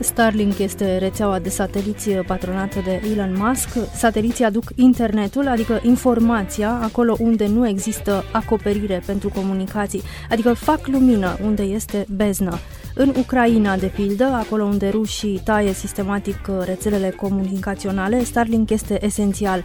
Starlink 0.00 0.58
este 0.58 0.98
rețeaua 0.98 1.38
de 1.38 1.48
sateliți 1.48 2.10
patronată 2.10 2.80
de 2.84 3.00
Elon 3.12 3.34
Musk. 3.36 3.68
Sateliții 3.94 4.44
aduc 4.44 4.64
internetul, 4.74 5.48
adică 5.48 5.80
informația, 5.82 6.78
acolo 6.82 7.16
unde 7.18 7.46
nu 7.46 7.68
există 7.68 8.24
acoperire 8.32 9.02
pentru 9.06 9.28
comunicații, 9.28 10.02
adică 10.30 10.52
fac 10.52 10.86
lumină 10.86 11.38
unde 11.44 11.62
este 11.62 12.06
beznă. 12.16 12.58
În 12.94 13.12
Ucraina, 13.18 13.76
de 13.76 13.86
pildă, 13.86 14.24
acolo 14.24 14.64
unde 14.64 14.88
rușii 14.88 15.40
taie 15.44 15.72
sistematic 15.72 16.50
rețelele 16.64 17.10
comunicaționale, 17.10 18.24
Starlink 18.24 18.70
este 18.70 19.04
esențial 19.04 19.62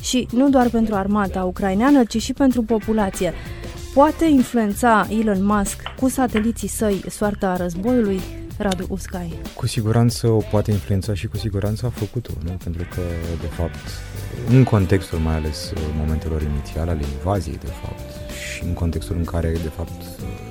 și 0.00 0.28
nu 0.32 0.48
doar 0.48 0.68
pentru 0.68 0.94
armata 0.94 1.44
ucraineană, 1.44 2.04
ci 2.04 2.22
și 2.22 2.32
pentru 2.32 2.62
populație. 2.62 3.32
Poate 3.94 4.24
influența 4.24 5.06
Elon 5.20 5.44
Musk 5.44 5.82
cu 6.00 6.08
sateliții 6.08 6.68
săi 6.68 7.04
soarta 7.08 7.56
războiului? 7.56 8.20
Radu 8.58 8.86
Uscai. 8.88 9.34
Cu 9.54 9.66
siguranță 9.66 10.26
o 10.28 10.38
poate 10.50 10.70
influența 10.70 11.14
și 11.14 11.26
cu 11.26 11.36
siguranță 11.36 11.86
a 11.86 11.88
făcut-o, 11.88 12.32
nu? 12.44 12.50
Pentru 12.50 12.86
că, 12.94 13.00
de 13.40 13.46
fapt, 13.46 13.78
în 14.48 14.64
contextul 14.64 15.18
mai 15.18 15.34
ales 15.34 15.72
momentelor 15.96 16.42
inițiale 16.42 16.90
ale 16.90 17.04
invaziei, 17.18 17.58
de 17.58 17.70
fapt, 17.82 18.00
și 18.54 18.64
în 18.64 18.72
contextul 18.72 19.16
în 19.16 19.24
care, 19.24 19.50
de 19.50 19.72
fapt, 19.76 20.02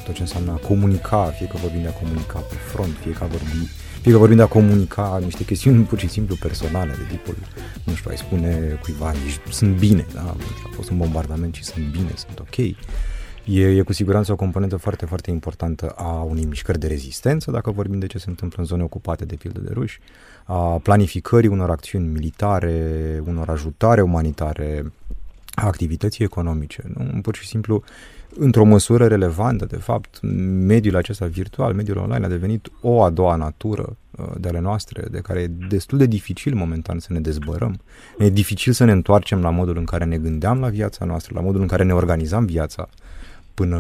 tot 0.06 0.14
ce 0.14 0.22
înseamnă 0.22 0.52
a 0.52 0.68
comunica, 0.68 1.26
fie 1.38 1.48
că 1.48 1.58
vorbim 1.58 1.82
de 1.82 1.88
a 1.88 1.92
comunica 1.92 2.40
pe 2.40 2.56
front, 2.56 2.96
fie 3.02 3.12
că 3.12 3.26
vorbim 3.30 3.68
fie 4.02 4.12
că 4.12 4.20
vorbim 4.20 4.38
de 4.38 4.44
a 4.44 4.58
comunica 4.60 5.20
niște 5.24 5.44
chestiuni 5.44 5.84
pur 5.84 6.00
și 6.00 6.08
simplu 6.08 6.36
personale, 6.36 6.96
de 6.98 7.16
tipul, 7.16 7.36
nu 7.84 7.94
știu, 7.94 8.10
ai 8.10 8.18
spune 8.18 8.80
cuiva, 8.82 9.12
sunt 9.50 9.78
bine, 9.78 10.06
da? 10.14 10.36
a 10.66 10.70
fost 10.72 10.90
un 10.90 10.98
bombardament 10.98 11.56
și 11.56 11.64
sunt 11.64 11.86
bine, 11.86 12.12
sunt 12.16 12.40
ok. 12.40 12.56
E, 13.46 13.62
e 13.62 13.82
cu 13.82 13.94
siguranță 13.94 14.32
o 14.32 14.36
componentă 14.36 14.76
foarte, 14.76 15.06
foarte 15.06 15.32
importantă 15.32 15.90
a 15.90 16.22
unei 16.22 16.46
mișcări 16.46 16.80
de 16.80 16.88
rezistență, 16.88 17.52
dacă 17.52 17.72
vorbim 17.72 18.00
de 18.00 18.08
ce 18.08 18.18
se 18.18 18.30
întâmplă 18.30 18.58
în 18.60 18.66
zone 18.66 18.84
ocupate 18.84 19.26
de 19.26 19.36
pildă 19.36 19.60
de 19.60 19.70
ruși, 19.74 20.00
a 20.44 20.80
planificării 20.84 21.50
unor 21.50 21.70
acțiuni 21.70 22.08
militare, 22.08 23.22
unor 23.26 23.50
ajutare 23.50 24.02
umanitare, 24.02 24.92
a 25.56 25.66
activității 25.66 26.24
economice. 26.24 26.84
Nu? 26.98 27.22
Pur 27.22 27.36
și 27.36 27.48
simplu, 27.48 27.84
într-o 28.38 28.64
măsură 28.64 29.08
relevantă, 29.08 29.66
de 29.66 29.78
fapt, 29.78 30.20
mediul 30.66 30.96
acesta 30.96 31.26
virtual, 31.26 31.74
mediul 31.74 31.98
online 31.98 32.26
a 32.26 32.30
devenit 32.30 32.72
o 32.82 33.04
a 33.04 33.10
doua 33.10 33.36
natură 33.36 33.98
uh, 34.12 34.26
de 34.38 34.48
ale 34.48 34.60
noastre, 34.60 35.04
de 35.12 35.20
care 35.20 35.40
e 35.40 35.48
destul 35.48 35.98
de 35.98 36.06
dificil 36.06 36.56
momentan 36.56 37.00
să 37.00 37.14
ne 37.14 37.20
dezbărăm. 37.20 37.80
E 38.18 38.30
dificil 38.30 38.74
să 38.74 38.84
ne 38.84 38.92
întoarcem 38.92 39.42
la 39.42 39.50
modul 39.50 39.78
în 39.78 39.86
care 39.86 40.06
ne 40.06 40.18
gândeam 40.18 40.60
la 40.60 40.70
viața 40.70 41.06
noastră, 41.06 41.34
la 41.36 41.42
modul 41.42 41.62
în 41.62 41.68
care 41.68 41.84
ne 41.84 41.94
organizam 41.94 42.46
viața 42.46 42.90
până, 43.56 43.78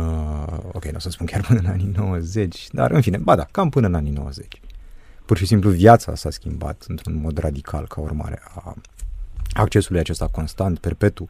ok, 0.71 0.85
nu 0.85 0.95
o 0.95 0.99
să 0.99 1.09
spun 1.09 1.25
chiar 1.25 1.41
până 1.41 1.59
în 1.59 1.65
anii 1.65 1.91
90, 1.95 2.67
dar 2.71 2.91
în 2.91 3.01
fine, 3.01 3.17
ba 3.17 3.35
da, 3.35 3.47
cam 3.51 3.69
până 3.69 3.87
în 3.87 3.93
anii 3.93 4.11
90. 4.11 4.61
Pur 5.25 5.37
și 5.37 5.45
simplu 5.45 5.69
viața 5.69 6.15
s-a 6.15 6.29
schimbat 6.29 6.85
într-un 6.87 7.19
mod 7.21 7.37
radical 7.37 7.87
ca 7.87 8.01
urmare 8.01 8.41
a 8.55 8.75
accesului 9.53 9.99
acesta 9.99 10.27
constant, 10.27 10.79
perpetu, 10.79 11.29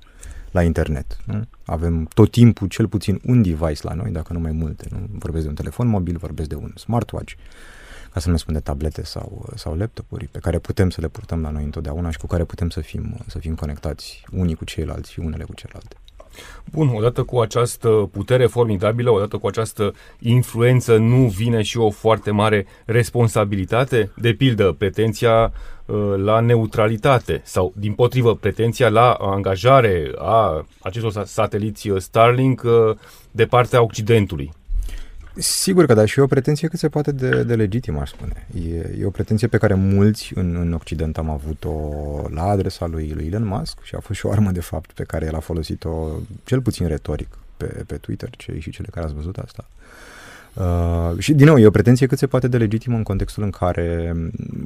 la 0.52 0.64
internet. 0.64 1.18
Nu? 1.26 1.48
Avem 1.66 2.06
tot 2.14 2.32
timpul 2.32 2.68
cel 2.68 2.88
puțin 2.88 3.22
un 3.26 3.42
device 3.42 3.80
la 3.82 3.94
noi, 3.94 4.12
dacă 4.12 4.34
nu 4.34 4.40
mai 4.40 4.52
multe. 4.52 4.86
Nu? 4.90 4.98
Vorbesc 5.12 5.44
de 5.44 5.50
un 5.50 5.56
telefon 5.56 5.88
mobil, 5.88 6.18
vorbesc 6.18 6.50
de 6.50 6.56
un 6.56 6.72
smartwatch, 6.76 7.34
ca 8.12 8.20
să 8.20 8.30
nu 8.30 8.38
spun 8.38 8.54
de 8.54 8.60
tablete 8.60 9.04
sau, 9.04 9.50
sau 9.56 9.76
laptopuri 9.76 10.26
pe 10.26 10.40
care 10.40 10.60
putem 10.60 10.90
să 10.90 11.02
le 11.02 11.08
purtăm 11.08 11.42
la 11.42 11.50
noi 11.50 11.64
întotdeauna 11.64 12.10
și 12.10 12.18
cu 12.18 12.28
care 12.28 12.44
putem 12.44 12.70
să 12.70 12.82
fim, 12.82 13.18
să 13.28 13.40
fim 13.40 13.56
conectați 13.56 14.24
unii 14.32 14.56
cu 14.56 14.66
ceilalți 14.66 15.12
și 15.12 15.20
unele 15.20 15.44
cu 15.44 15.54
celelalte. 15.54 15.96
Bun, 16.72 16.92
odată 16.96 17.24
cu 17.24 17.40
această 17.40 18.10
putere 18.12 18.46
formidabilă, 18.46 19.12
odată 19.12 19.38
cu 19.38 19.48
această 19.48 19.94
influență, 20.20 20.98
nu 20.98 21.28
vine 21.28 21.62
și 21.62 21.78
o 21.78 21.90
foarte 21.90 22.32
mare 22.32 22.66
responsabilitate? 22.86 24.12
De 24.16 24.34
pildă, 24.34 24.76
pretenția 24.78 25.54
uh, 25.86 26.14
la 26.18 26.40
neutralitate 26.40 27.42
sau, 27.44 27.74
din 27.76 27.94
potrivă, 27.94 28.36
pretenția 28.36 28.90
la 28.90 29.12
angajare 29.12 30.12
a 30.18 30.66
acestor 30.82 31.24
sateliți 31.26 31.90
Starlink 31.98 32.62
uh, 32.66 32.96
de 33.32 33.46
partea 33.46 33.84
Occidentului. 33.84 34.52
Sigur 35.38 35.86
că 35.86 35.94
da, 35.94 36.06
și 36.06 36.20
e 36.20 36.22
o 36.22 36.28
pretenție 36.28 36.68
cât 36.68 36.80
se 36.80 36.90
poate 36.90 37.12
de, 37.12 37.44
de 37.44 37.56
legitimă, 37.56 38.00
aș 38.00 38.10
spune. 38.10 38.48
E, 38.68 39.00
e 39.00 39.06
o 39.06 39.10
pretenție 39.10 39.48
pe 39.48 39.58
care 39.58 39.74
mulți 39.74 40.32
în, 40.36 40.56
în 40.56 40.74
Occident 40.74 41.18
am 41.18 41.30
avut-o 41.30 41.72
la 42.30 42.44
adresa 42.44 42.86
lui, 42.86 43.12
lui 43.16 43.26
Elon 43.26 43.46
Musk 43.46 43.84
și 43.84 43.96
a 43.96 44.00
fost 44.00 44.20
și 44.20 44.26
o 44.26 44.32
armă, 44.32 44.52
de 44.52 44.62
fapt, 44.62 44.92
pe 44.92 45.04
care 45.04 45.26
el 45.26 45.36
a 45.36 45.40
folosit-o 45.40 46.08
cel 46.44 46.62
puțin 46.62 46.88
retoric 46.88 47.38
pe, 47.58 47.66
pe 47.66 47.96
Twitter, 47.96 48.30
cei 48.38 48.60
și 48.60 48.70
cele 48.70 48.88
care 48.92 49.06
ați 49.06 49.16
văzut 49.16 49.38
asta. 49.38 49.66
Uh, 50.54 51.20
și, 51.20 51.34
din 51.34 51.46
nou, 51.46 51.58
e 51.58 51.66
o 51.66 51.72
pretenție 51.72 52.08
cât 52.08 52.18
se 52.18 52.28
poate 52.28 52.48
de 52.48 52.58
legitimă 52.58 52.98
în 52.98 53.04
contextul 53.04 53.44
în 53.44 53.50
care 53.50 54.16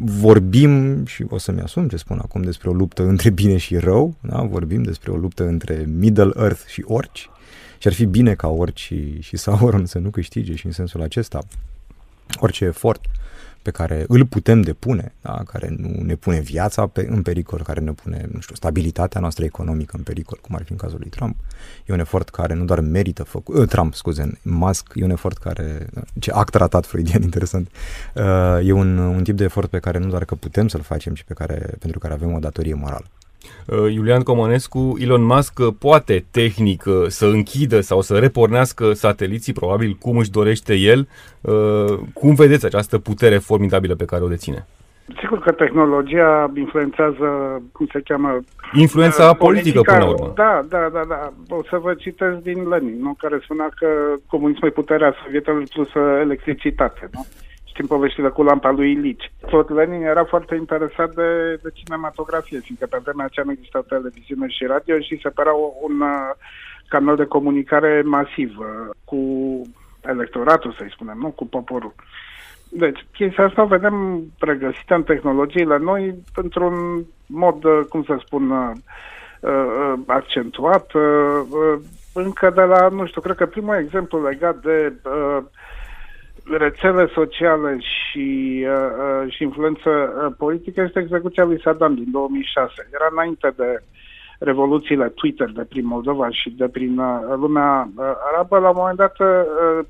vorbim, 0.03 1.05
și 1.05 1.25
o 1.29 1.37
să-mi 1.37 1.61
asum 1.61 1.87
ce 1.87 1.97
spun 1.97 2.19
acum, 2.23 2.41
despre 2.41 2.69
o 2.69 2.73
luptă 2.73 3.03
între 3.03 3.29
bine 3.29 3.57
și 3.57 3.77
rău, 3.77 4.15
da? 4.21 4.41
vorbim 4.41 4.83
despre 4.83 5.11
o 5.11 5.15
luptă 5.15 5.47
între 5.47 5.85
Middle 5.97 6.31
Earth 6.37 6.61
și 6.67 6.83
orci, 6.87 7.29
și 7.79 7.87
ar 7.87 7.93
fi 7.93 8.05
bine 8.05 8.33
ca 8.33 8.47
orice 8.47 9.19
și 9.19 9.37
Sauron 9.37 9.85
să 9.85 9.99
nu 9.99 10.09
câștige 10.09 10.55
și 10.55 10.65
în 10.65 10.71
sensul 10.71 11.01
acesta 11.01 11.39
orice 12.39 12.65
efort 12.65 13.05
pe 13.61 13.71
care 13.71 14.05
îl 14.07 14.25
putem 14.25 14.61
depune, 14.61 15.13
da? 15.21 15.43
care 15.45 15.75
nu 15.77 16.01
ne 16.01 16.15
pune 16.15 16.39
viața 16.39 16.87
pe, 16.87 17.07
în 17.09 17.21
pericol, 17.21 17.61
care 17.63 17.79
ne 17.79 17.91
pune, 17.91 18.27
nu 18.31 18.39
știu, 18.39 18.55
stabilitatea 18.55 19.21
noastră 19.21 19.45
economică 19.45 19.95
în 19.97 20.03
pericol, 20.03 20.39
cum 20.41 20.55
ar 20.55 20.63
fi 20.63 20.71
în 20.71 20.77
cazul 20.77 20.97
lui 20.99 21.09
Trump. 21.09 21.35
E 21.85 21.93
un 21.93 21.99
efort 21.99 22.29
care 22.29 22.53
nu 22.53 22.65
doar 22.65 22.79
merită 22.79 23.23
făcut, 23.23 23.55
uh, 23.55 23.67
Trump, 23.67 23.93
scuze, 23.93 24.39
Musk, 24.41 24.91
e 24.95 25.03
un 25.03 25.09
efort 25.09 25.37
care, 25.37 25.87
ce 26.19 26.31
act 26.31 26.51
tratat 26.51 26.85
freudian 26.85 27.21
interesant, 27.29 27.71
uh, 28.15 28.67
e 28.67 28.71
un, 28.71 28.97
un 28.97 29.23
tip 29.23 29.37
de 29.37 29.43
efort 29.43 29.69
pe 29.69 29.79
care 29.79 29.97
nu 29.97 30.09
doar 30.09 30.25
că 30.25 30.35
putem 30.35 30.67
să-l 30.67 30.81
facem, 30.81 31.13
ci 31.13 31.23
pe 31.23 31.33
care, 31.33 31.75
pentru 31.79 31.99
care 31.99 32.13
avem 32.13 32.33
o 32.33 32.39
datorie 32.39 32.73
morală. 32.73 33.05
Uh, 33.67 33.93
Iulian 33.93 34.21
Comănescu, 34.21 34.97
Elon 34.99 35.23
Musk 35.23 35.61
poate 35.79 36.25
tehnic 36.31 36.85
uh, 36.85 36.93
să 37.07 37.25
închidă 37.25 37.79
sau 37.79 38.01
să 38.01 38.17
repornească 38.17 38.93
sateliții, 38.93 39.53
probabil 39.53 39.97
cum 39.99 40.17
își 40.17 40.31
dorește 40.31 40.75
el. 40.75 41.07
Uh, 41.41 41.99
cum 42.13 42.35
vedeți 42.35 42.65
această 42.65 42.99
putere 42.99 43.37
formidabilă 43.37 43.95
pe 43.95 44.05
care 44.05 44.23
o 44.23 44.27
deține? 44.27 44.67
Sigur 45.19 45.39
că 45.39 45.51
tehnologia 45.51 46.51
influențează, 46.55 47.61
cum 47.71 47.87
se 47.91 48.01
cheamă... 48.01 48.39
Influența 48.73 49.33
politică, 49.33 49.81
până 49.81 49.97
la 49.97 50.09
urmă. 50.09 50.31
Da, 50.35 50.65
da, 50.69 50.89
da, 50.93 51.03
da. 51.07 51.33
O 51.49 51.61
să 51.69 51.77
vă 51.77 51.93
citesc 51.93 52.37
din 52.37 52.67
Lenin, 52.67 53.01
nu? 53.01 53.15
care 53.17 53.39
spunea 53.43 53.69
că 53.75 53.87
comunismul 54.27 54.69
e 54.69 54.73
puterea 54.73 55.15
sovietelor 55.23 55.63
plus 55.73 55.89
electricitate, 56.21 57.09
nu? 57.11 57.25
Știm 57.79 57.97
povestile 57.97 58.29
cu 58.29 58.43
lampa 58.43 58.71
lui 58.71 58.91
Ilici. 58.91 59.31
Tot 59.49 59.69
Lenin 59.69 60.01
era 60.01 60.23
foarte 60.23 60.55
interesat 60.55 61.13
de, 61.13 61.59
de 61.63 61.69
cinematografie, 61.73 62.59
fiindcă 62.59 62.85
pe 62.85 62.99
vremea 63.03 63.25
aceea 63.25 63.45
nu 63.45 63.51
exista 63.51 63.83
televiziune 63.87 64.47
și 64.47 64.65
radio 64.65 64.99
și 64.99 65.19
se 65.21 65.29
părea 65.29 65.53
un 65.87 66.01
uh, 66.01 66.31
canal 66.87 67.15
de 67.15 67.25
comunicare 67.25 68.01
masiv 68.05 68.57
uh, 68.57 68.65
cu 69.05 69.19
electoratul, 70.01 70.75
să-i 70.77 70.91
spunem, 70.91 71.17
nu? 71.17 71.29
Cu 71.29 71.45
poporul. 71.47 71.93
Deci, 72.69 73.05
chestia 73.13 73.45
asta 73.45 73.61
o 73.61 73.65
vedem 73.65 74.23
pregăsită 74.39 74.95
în 74.95 75.03
tehnologiile 75.03 75.77
noi 75.77 76.15
într-un 76.35 76.75
mod, 77.25 77.63
uh, 77.63 77.79
cum 77.89 78.03
să 78.03 78.21
spun, 78.25 78.49
uh, 78.49 78.71
uh, 79.39 79.93
accentuat. 80.05 80.93
Uh, 80.93 81.79
încă 82.13 82.51
de 82.55 82.61
la, 82.61 82.87
nu 82.87 83.05
știu, 83.05 83.21
cred 83.21 83.35
că 83.35 83.45
primul 83.45 83.75
exemplu 83.75 84.23
legat 84.23 84.55
de 84.61 84.93
uh, 85.03 85.43
rețele 86.57 87.07
sociale 87.13 87.77
și, 87.79 88.27
uh, 88.67 89.23
uh, 89.25 89.33
și 89.33 89.43
influență 89.43 89.89
uh, 89.89 90.33
politică 90.37 90.81
este 90.81 90.99
execuția 90.99 91.43
lui 91.43 91.61
Saddam 91.61 91.95
din 91.95 92.11
2006. 92.11 92.73
Era 92.93 93.07
înainte 93.11 93.53
de 93.55 93.83
revoluțiile 94.39 95.07
Twitter 95.07 95.49
de 95.49 95.63
prin 95.69 95.85
Moldova 95.85 96.29
și 96.29 96.49
de 96.49 96.67
prin 96.67 96.97
uh, 96.97 97.19
lumea 97.35 97.89
uh, 97.95 98.11
arabă. 98.31 98.57
La 98.57 98.69
un 98.69 98.75
moment 98.77 98.97
dat, 98.97 99.19
uh, 99.19 99.85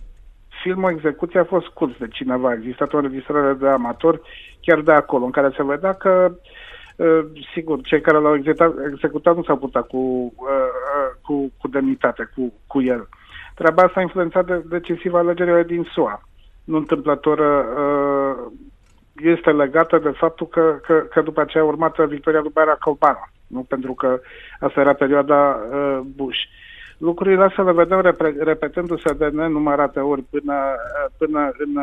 filmul 0.61 0.91
execuție 0.91 1.39
a 1.39 1.43
fost 1.43 1.65
scurs 1.65 1.97
de 1.97 2.07
cineva. 2.07 2.49
A 2.49 2.53
existat 2.53 2.93
o 2.93 2.97
înregistrare 2.97 3.53
de 3.53 3.67
amator 3.67 4.21
chiar 4.61 4.79
de 4.79 4.91
acolo, 4.91 5.25
în 5.25 5.31
care 5.31 5.53
se 5.55 5.63
vedea 5.63 5.93
că 5.93 6.31
Uh, 6.99 7.25
sigur, 7.53 7.81
cei 7.81 8.01
care 8.01 8.17
l-au 8.17 8.35
executat, 8.35 8.73
executat 8.91 9.35
nu 9.35 9.43
s-au 9.43 9.57
putut 9.57 9.87
cu, 9.87 9.97
uh, 9.97 10.33
uh, 10.35 11.19
cu, 11.21 11.51
cu 11.57 11.67
demnitate 11.67 12.29
cu, 12.35 12.53
cu 12.67 12.81
el. 12.81 13.07
Treaba 13.55 13.83
asta 13.83 13.99
a 13.99 14.01
influențat 14.01 14.45
de, 14.45 14.63
decisiv 14.69 15.13
alegerile 15.13 15.63
din 15.63 15.87
SUA 15.93 16.28
nu 16.69 16.77
întâmplător 16.77 17.39
este 19.23 19.51
legată 19.51 19.97
de 19.97 20.09
faptul 20.09 20.47
că, 20.47 20.79
că, 20.85 20.93
că 20.93 21.21
după 21.21 21.41
aceea 21.41 21.63
a 21.63 21.67
urmat 21.67 21.97
victoria 21.97 22.39
lui 22.39 22.51
Barack 22.53 22.85
Obama, 22.85 23.29
nu? 23.47 23.61
pentru 23.61 23.93
că 23.93 24.19
asta 24.59 24.79
era 24.79 24.93
perioada 24.93 25.59
uh, 25.71 25.99
Bush. 26.15 26.39
Lucrurile 26.97 27.43
astea 27.43 27.63
le 27.63 27.71
vedem 27.71 28.15
repetându-se 28.39 29.13
de 29.13 29.27
nenumărate 29.27 29.99
ori 29.99 30.21
până, 30.21 30.53
până 31.17 31.51
în 31.57 31.79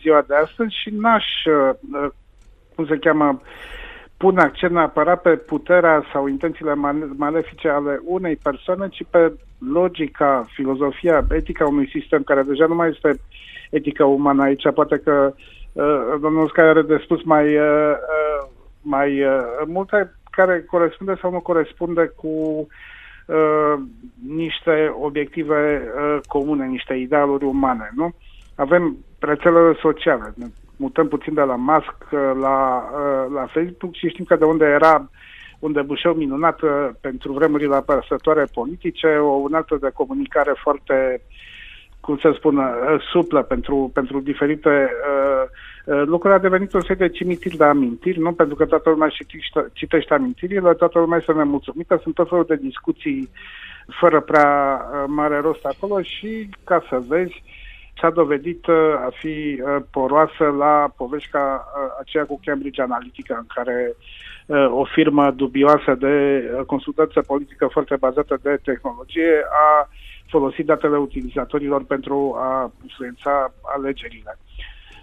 ziua 0.00 0.24
de 0.26 0.34
astăzi 0.34 0.80
și 0.82 0.90
n-aș, 0.90 1.24
uh, 1.44 2.10
cum 2.74 2.86
se 2.86 2.98
cheamă, 2.98 3.40
pune 4.16 4.42
accent 4.42 4.72
neapărat 4.72 5.22
pe 5.22 5.30
puterea 5.30 6.04
sau 6.12 6.26
intențiile 6.26 6.74
malefice 7.16 7.68
ale 7.68 8.00
unei 8.04 8.36
persoane, 8.36 8.88
ci 8.88 9.04
pe 9.10 9.32
logica, 9.72 10.46
filozofia, 10.52 11.24
etica 11.30 11.66
unui 11.66 11.88
sistem 11.88 12.22
care 12.22 12.42
deja 12.42 12.66
nu 12.66 12.74
mai 12.74 12.88
este 12.88 13.20
etică 13.70 14.04
umană 14.04 14.42
aici. 14.42 14.72
Poate 14.74 14.96
că 15.04 15.34
uh, 15.72 16.14
domnul 16.20 16.48
Sky 16.48 16.60
are 16.60 16.82
de 16.82 17.00
spus 17.04 17.22
mai, 17.22 17.56
uh, 17.56 17.90
uh, 17.90 18.48
mai 18.82 19.22
uh, 19.22 19.30
multe 19.66 20.14
care 20.30 20.64
corespunde 20.70 21.18
sau 21.20 21.30
nu 21.30 21.40
corespunde 21.40 22.12
cu 22.16 22.28
uh, 23.26 23.74
niște 24.28 24.94
obiective 25.00 25.82
uh, 25.96 26.18
comune, 26.26 26.66
niște 26.66 26.94
idealuri 26.94 27.44
umane, 27.44 27.90
nu? 27.94 28.14
Avem 28.54 28.96
rețelele 29.18 29.76
sociale, 29.80 30.34
mutăm 30.76 31.08
puțin 31.08 31.34
de 31.34 31.40
la 31.40 31.54
Musk 31.54 31.94
uh, 32.10 32.20
la, 32.40 32.88
uh, 32.92 33.32
la 33.34 33.46
Facebook 33.46 33.94
și 33.94 34.08
știm 34.08 34.24
că 34.24 34.36
de 34.36 34.44
unde 34.44 34.64
era 34.64 35.10
un 35.58 35.72
debușeu 35.72 36.12
minunat 36.12 36.60
uh, 36.60 36.88
pentru 37.00 37.32
vremurile 37.32 37.74
apăsătoare 37.74 38.44
politice, 38.54 39.06
o 39.06 39.32
unaltă 39.32 39.76
de 39.80 39.90
comunicare 39.94 40.52
foarte, 40.62 41.22
cum 42.04 42.18
să 42.18 42.32
spun, 42.36 42.60
suplă 43.10 43.42
pentru, 43.42 43.90
pentru 43.94 44.20
diferite 44.20 44.90
uh, 44.90 46.02
lucruri, 46.04 46.34
a 46.34 46.38
devenit 46.38 46.72
un 46.72 46.80
set 46.80 46.98
de 46.98 47.08
cimitiri 47.08 47.56
de 47.56 47.64
amintiri, 47.64 48.18
nu? 48.18 48.32
Pentru 48.32 48.54
că 48.54 48.64
toată 48.64 48.90
lumea 48.90 49.08
citește, 49.08 49.66
citește 49.72 50.14
amintirile, 50.14 50.74
toată 50.74 50.98
lumea 50.98 51.18
este 51.18 51.32
nemulțumită, 51.32 52.00
sunt 52.02 52.14
tot 52.14 52.28
felul 52.28 52.44
de 52.48 52.56
discuții 52.56 53.30
fără 54.00 54.20
prea 54.20 54.80
mare 55.06 55.38
rost 55.40 55.64
acolo 55.64 56.02
și, 56.02 56.48
ca 56.64 56.84
să 56.88 57.02
vezi, 57.08 57.42
s-a 58.00 58.10
dovedit 58.10 58.66
uh, 58.66 58.76
a 59.06 59.08
fi 59.20 59.60
uh, 59.62 59.76
poroasă 59.90 60.44
la 60.58 60.92
povești 60.96 61.30
ca 61.30 61.64
uh, 61.64 61.96
aceea 62.00 62.24
cu 62.24 62.40
Cambridge 62.44 62.82
Analytica, 62.82 63.36
în 63.36 63.46
care 63.54 63.94
o 64.70 64.84
firmă 64.84 65.30
dubioasă 65.30 65.94
de 65.98 66.44
consultanță 66.66 67.22
politică 67.26 67.66
foarte 67.66 67.96
bazată 67.96 68.38
de 68.42 68.60
tehnologie 68.64 69.44
a 69.50 69.88
folosit 70.36 70.66
datele 70.66 70.96
utilizatorilor 70.96 71.84
pentru 71.84 72.34
a 72.38 72.72
influența 72.82 73.52
alegerile. 73.76 74.38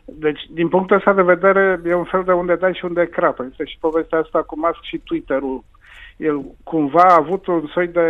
Deci, 0.06 0.42
din 0.50 0.68
punctul 0.68 0.96
ăsta 0.96 1.14
de 1.14 1.22
vedere, 1.22 1.82
e 1.86 1.94
un 1.94 2.10
fel 2.14 2.24
de 2.24 2.32
unde 2.32 2.56
dai 2.56 2.74
și 2.74 2.86
unde 2.86 3.06
crapă. 3.06 3.48
Este 3.50 3.66
și 3.66 3.78
povestea 3.80 4.20
asta 4.20 4.42
cu 4.42 4.56
Musk 4.60 4.82
și 4.82 4.98
Twitter-ul. 4.98 5.64
El 6.18 6.38
cumva 6.64 7.06
a 7.08 7.20
avut 7.20 7.48
un 7.48 7.64
soi 7.74 7.88
de 7.88 8.08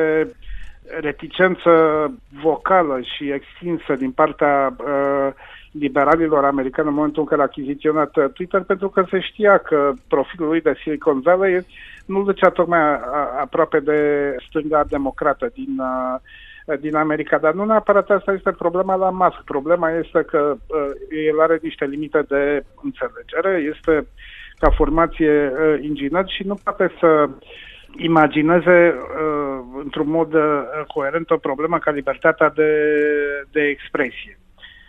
reticență 1.00 1.72
vocală 2.42 3.00
și 3.02 3.32
extinsă 3.32 3.96
din 3.96 4.12
partea 4.12 4.76
uh, 4.78 5.30
liberalilor 5.72 6.46
americani 6.46 6.88
în 6.88 6.94
momentul 6.94 7.22
în 7.22 7.28
care 7.28 7.42
a 7.42 7.50
achiziționat 7.52 8.16
uh, 8.16 8.26
Twitter, 8.34 8.62
pentru 8.62 8.90
că 8.90 9.06
se 9.10 9.20
știa 9.20 9.58
că 9.58 9.92
profilul 10.08 10.48
lui 10.48 10.62
de 10.62 10.74
Silicon 10.84 11.20
Valley 11.20 11.66
nu 12.06 12.24
ducea 12.24 12.50
tocmai 12.50 12.82
aproape 13.42 13.80
de 13.80 14.00
stânga 14.48 14.84
democrată 14.90 15.50
din, 15.54 15.76
uh, 15.80 16.20
din 16.76 16.96
America. 16.96 17.38
Dar 17.38 17.54
nu 17.54 17.66
neapărat 17.66 18.10
asta 18.10 18.32
este 18.32 18.52
problema 18.52 18.96
la 18.96 19.10
Musk. 19.10 19.42
Problema 19.46 19.92
este 19.92 20.22
că 20.22 20.56
uh, 20.56 20.92
el 21.30 21.40
are 21.40 21.60
niște 21.62 21.86
limite 21.86 22.26
de 22.28 22.64
înțelegere, 22.84 23.74
este 23.76 24.08
ca 24.60 24.70
formație 24.70 25.52
uh, 25.52 25.84
inginer 25.84 26.24
și 26.28 26.44
nu 26.44 26.60
poate 26.64 26.92
să 27.00 27.08
uh, 27.08 27.30
imagineze 27.98 28.94
uh, 28.96 29.82
într-un 29.84 30.10
mod 30.10 30.34
uh, 30.34 30.42
coerent 30.88 31.30
o 31.30 31.38
problemă 31.38 31.78
ca 31.78 31.92
libertatea 31.92 32.50
de, 32.50 32.72
de 33.52 33.62
expresie. 33.62 34.40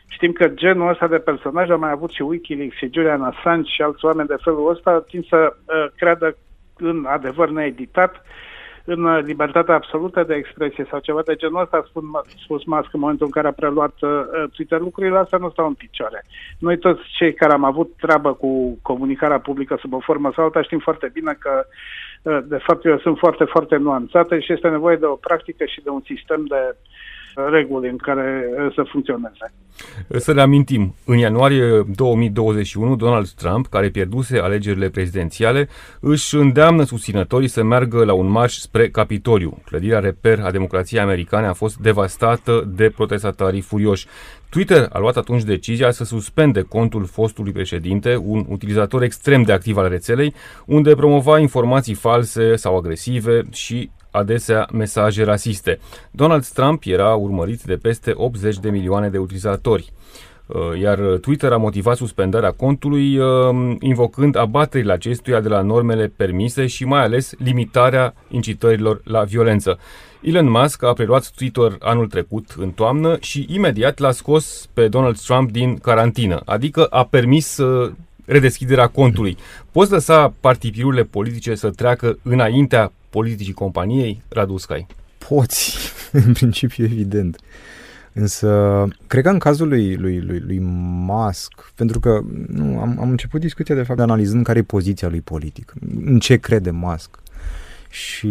Știm 0.09 0.33
că 0.33 0.49
genul 0.49 0.89
ăsta 0.89 1.07
de 1.07 1.19
personaj 1.19 1.71
a 1.71 1.77
mai 1.77 1.91
avut 1.91 2.11
și 2.11 2.23
Wikileaks 2.23 2.77
și 2.77 2.91
Julian 2.93 3.23
Assange 3.23 3.71
și 3.71 3.83
alți 3.83 4.05
oameni 4.05 4.29
de 4.29 4.37
felul 4.43 4.71
ăsta 4.71 5.05
tind 5.09 5.27
să 5.27 5.37
uh, 5.37 5.87
creadă 5.97 6.37
în 6.77 7.05
adevăr 7.09 7.51
needitat 7.51 8.25
în 8.85 9.05
uh, 9.05 9.23
libertatea 9.25 9.75
absolută 9.75 10.23
de 10.23 10.35
expresie 10.35 10.87
sau 10.91 10.99
ceva 10.99 11.23
de 11.25 11.35
genul 11.35 11.61
ăsta, 11.61 11.77
a 11.77 11.87
spus, 11.89 12.03
spus 12.45 12.65
Musk 12.65 12.95
în 12.95 13.01
momentul 13.01 13.27
în 13.27 13.33
care 13.33 13.47
a 13.47 13.53
preluat 13.53 13.95
uh, 14.01 14.11
Twitter. 14.53 14.81
Lucrurile 14.81 15.19
astea 15.19 15.39
nu 15.39 15.51
stau 15.51 15.67
în 15.67 15.75
picioare. 15.75 16.25
Noi 16.59 16.79
toți 16.79 17.03
cei 17.19 17.35
care 17.35 17.53
am 17.53 17.65
avut 17.65 17.93
treabă 18.01 18.33
cu 18.35 18.79
comunicarea 18.83 19.41
publică 19.41 19.77
sub 19.81 19.93
o 19.93 20.01
formă 20.01 20.33
sau 20.35 20.45
alta 20.45 20.63
știm 20.63 20.79
foarte 20.79 21.11
bine 21.13 21.37
că 21.39 21.65
uh, 22.23 22.39
de 22.45 22.59
fapt 22.67 22.85
eu 22.85 22.99
sunt 22.99 23.19
foarte, 23.19 23.45
foarte 23.45 23.77
nuanțate 23.77 24.41
și 24.41 24.53
este 24.53 24.69
nevoie 24.69 24.97
de 24.97 25.07
o 25.07 25.15
practică 25.15 25.65
și 25.65 25.83
de 25.83 25.91
un 25.91 26.01
sistem 26.05 26.45
de 26.47 26.77
reguli 27.51 27.89
în 27.89 27.97
care 27.97 28.45
să 28.75 28.83
funcționeze. 28.91 29.53
Să 30.09 30.33
ne 30.33 30.41
amintim, 30.41 30.95
în 31.05 31.17
ianuarie 31.17 31.83
2021, 31.95 32.97
Donald 32.97 33.29
Trump, 33.29 33.67
care 33.67 33.89
pierduse 33.89 34.39
alegerile 34.39 34.89
prezidențiale, 34.89 35.69
își 36.01 36.37
îndeamnă 36.37 36.83
susținătorii 36.83 37.49
să 37.49 37.63
meargă 37.63 38.05
la 38.05 38.13
un 38.13 38.27
marș 38.27 38.57
spre 38.57 38.89
Capitoliu. 38.89 39.59
Clădirea 39.65 39.99
reper 39.99 40.41
a 40.41 40.51
democrației 40.51 41.01
americane 41.01 41.47
a 41.47 41.53
fost 41.53 41.77
devastată 41.77 42.73
de 42.77 42.91
protestatarii 42.91 43.61
furioși. 43.61 44.07
Twitter 44.49 44.89
a 44.93 44.99
luat 44.99 45.17
atunci 45.17 45.43
decizia 45.43 45.91
să 45.91 46.05
suspende 46.05 46.61
contul 46.61 47.05
fostului 47.05 47.53
președinte, 47.53 48.17
un 48.17 48.45
utilizator 48.49 49.03
extrem 49.03 49.43
de 49.43 49.53
activ 49.53 49.77
al 49.77 49.89
rețelei, 49.89 50.35
unde 50.67 50.95
promova 50.95 51.39
informații 51.39 51.95
false 51.95 52.57
sau 52.57 52.77
agresive 52.77 53.43
și 53.53 53.91
adesea 54.13 54.69
mesaje 54.73 55.25
rasiste. 55.25 55.79
Donald 56.11 56.47
Trump 56.47 56.83
era 56.85 57.15
urmărit 57.15 57.63
de 57.63 57.77
peste 57.77 58.13
80 58.15 58.59
de 58.59 58.71
milioane 58.71 59.09
de 59.09 59.19
utilizatori 59.19 59.93
uh, 60.47 60.81
iar 60.81 60.99
Twitter 60.99 61.53
a 61.53 61.57
motivat 61.57 61.97
suspendarea 61.97 62.51
contului 62.51 63.19
uh, 63.19 63.77
invocând 63.81 64.37
abaterile 64.37 64.93
acestuia 64.93 65.41
de 65.41 65.49
la 65.49 65.61
normele 65.61 66.13
permise 66.17 66.67
și 66.67 66.85
mai 66.85 67.03
ales 67.03 67.33
limitarea 67.39 68.15
incitărilor 68.29 69.01
la 69.05 69.23
violență. 69.23 69.79
Elon 70.21 70.51
Musk 70.51 70.83
a 70.83 70.93
preluat 70.93 71.31
Twitter 71.37 71.77
anul 71.79 72.07
trecut, 72.07 72.55
în 72.57 72.71
toamnă, 72.71 73.17
și 73.21 73.47
imediat 73.49 73.99
l-a 73.99 74.11
scos 74.11 74.69
pe 74.73 74.89
Donald 74.89 75.21
Trump 75.21 75.51
din 75.51 75.77
carantină, 75.77 76.43
adică 76.45 76.85
a 76.85 77.05
permis 77.05 77.57
uh, 77.57 77.93
redeschiderea 78.25 78.87
contului. 78.87 79.37
Poți 79.71 79.91
lăsa 79.91 80.35
partipirurile 80.41 81.03
politice 81.03 81.55
să 81.55 81.71
treacă 81.71 82.19
înaintea 82.23 82.93
politicii 83.13 83.53
companiei, 83.53 84.23
Radu 84.29 84.57
Sky? 84.57 84.87
Poți, 85.29 85.77
în 86.27 86.33
principiu 86.33 86.85
evident. 86.85 87.39
Însă, 88.13 88.85
cred 89.07 89.23
că 89.23 89.31
în 89.31 89.39
cazul 89.39 89.69
lui, 89.69 89.97
lui, 89.97 90.21
lui, 90.21 90.39
lui 90.39 90.59
Musk, 91.07 91.73
pentru 91.75 92.01
că 92.01 92.21
nu, 92.47 92.81
am, 92.81 92.97
am 93.01 93.11
început 93.11 93.41
discuția 93.41 93.75
de 93.75 93.83
fapt 93.83 94.01
analizând 94.01 94.45
care 94.45 94.59
e 94.59 94.63
poziția 94.63 95.09
lui 95.09 95.21
politic, 95.21 95.73
în 96.05 96.19
ce 96.19 96.37
crede 96.37 96.71
Musk. 96.71 97.19
Și 97.91 98.29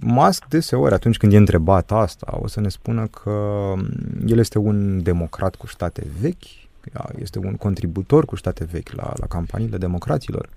Musk 0.00 0.44
deseori, 0.48 0.94
atunci 0.94 1.16
când 1.16 1.32
e 1.32 1.36
întrebat 1.36 1.92
asta, 1.92 2.38
o 2.40 2.46
să 2.46 2.60
ne 2.60 2.68
spună 2.68 3.06
că 3.06 3.72
el 4.26 4.38
este 4.38 4.58
un 4.58 5.02
democrat 5.02 5.54
cu 5.54 5.66
state 5.66 6.06
vechi, 6.20 6.44
este 7.20 7.38
un 7.38 7.54
contributor 7.54 8.24
cu 8.24 8.36
state 8.36 8.64
vechi 8.64 8.92
la, 8.92 9.12
la 9.16 9.26
campaniile 9.26 9.76
democraților. 9.76 10.48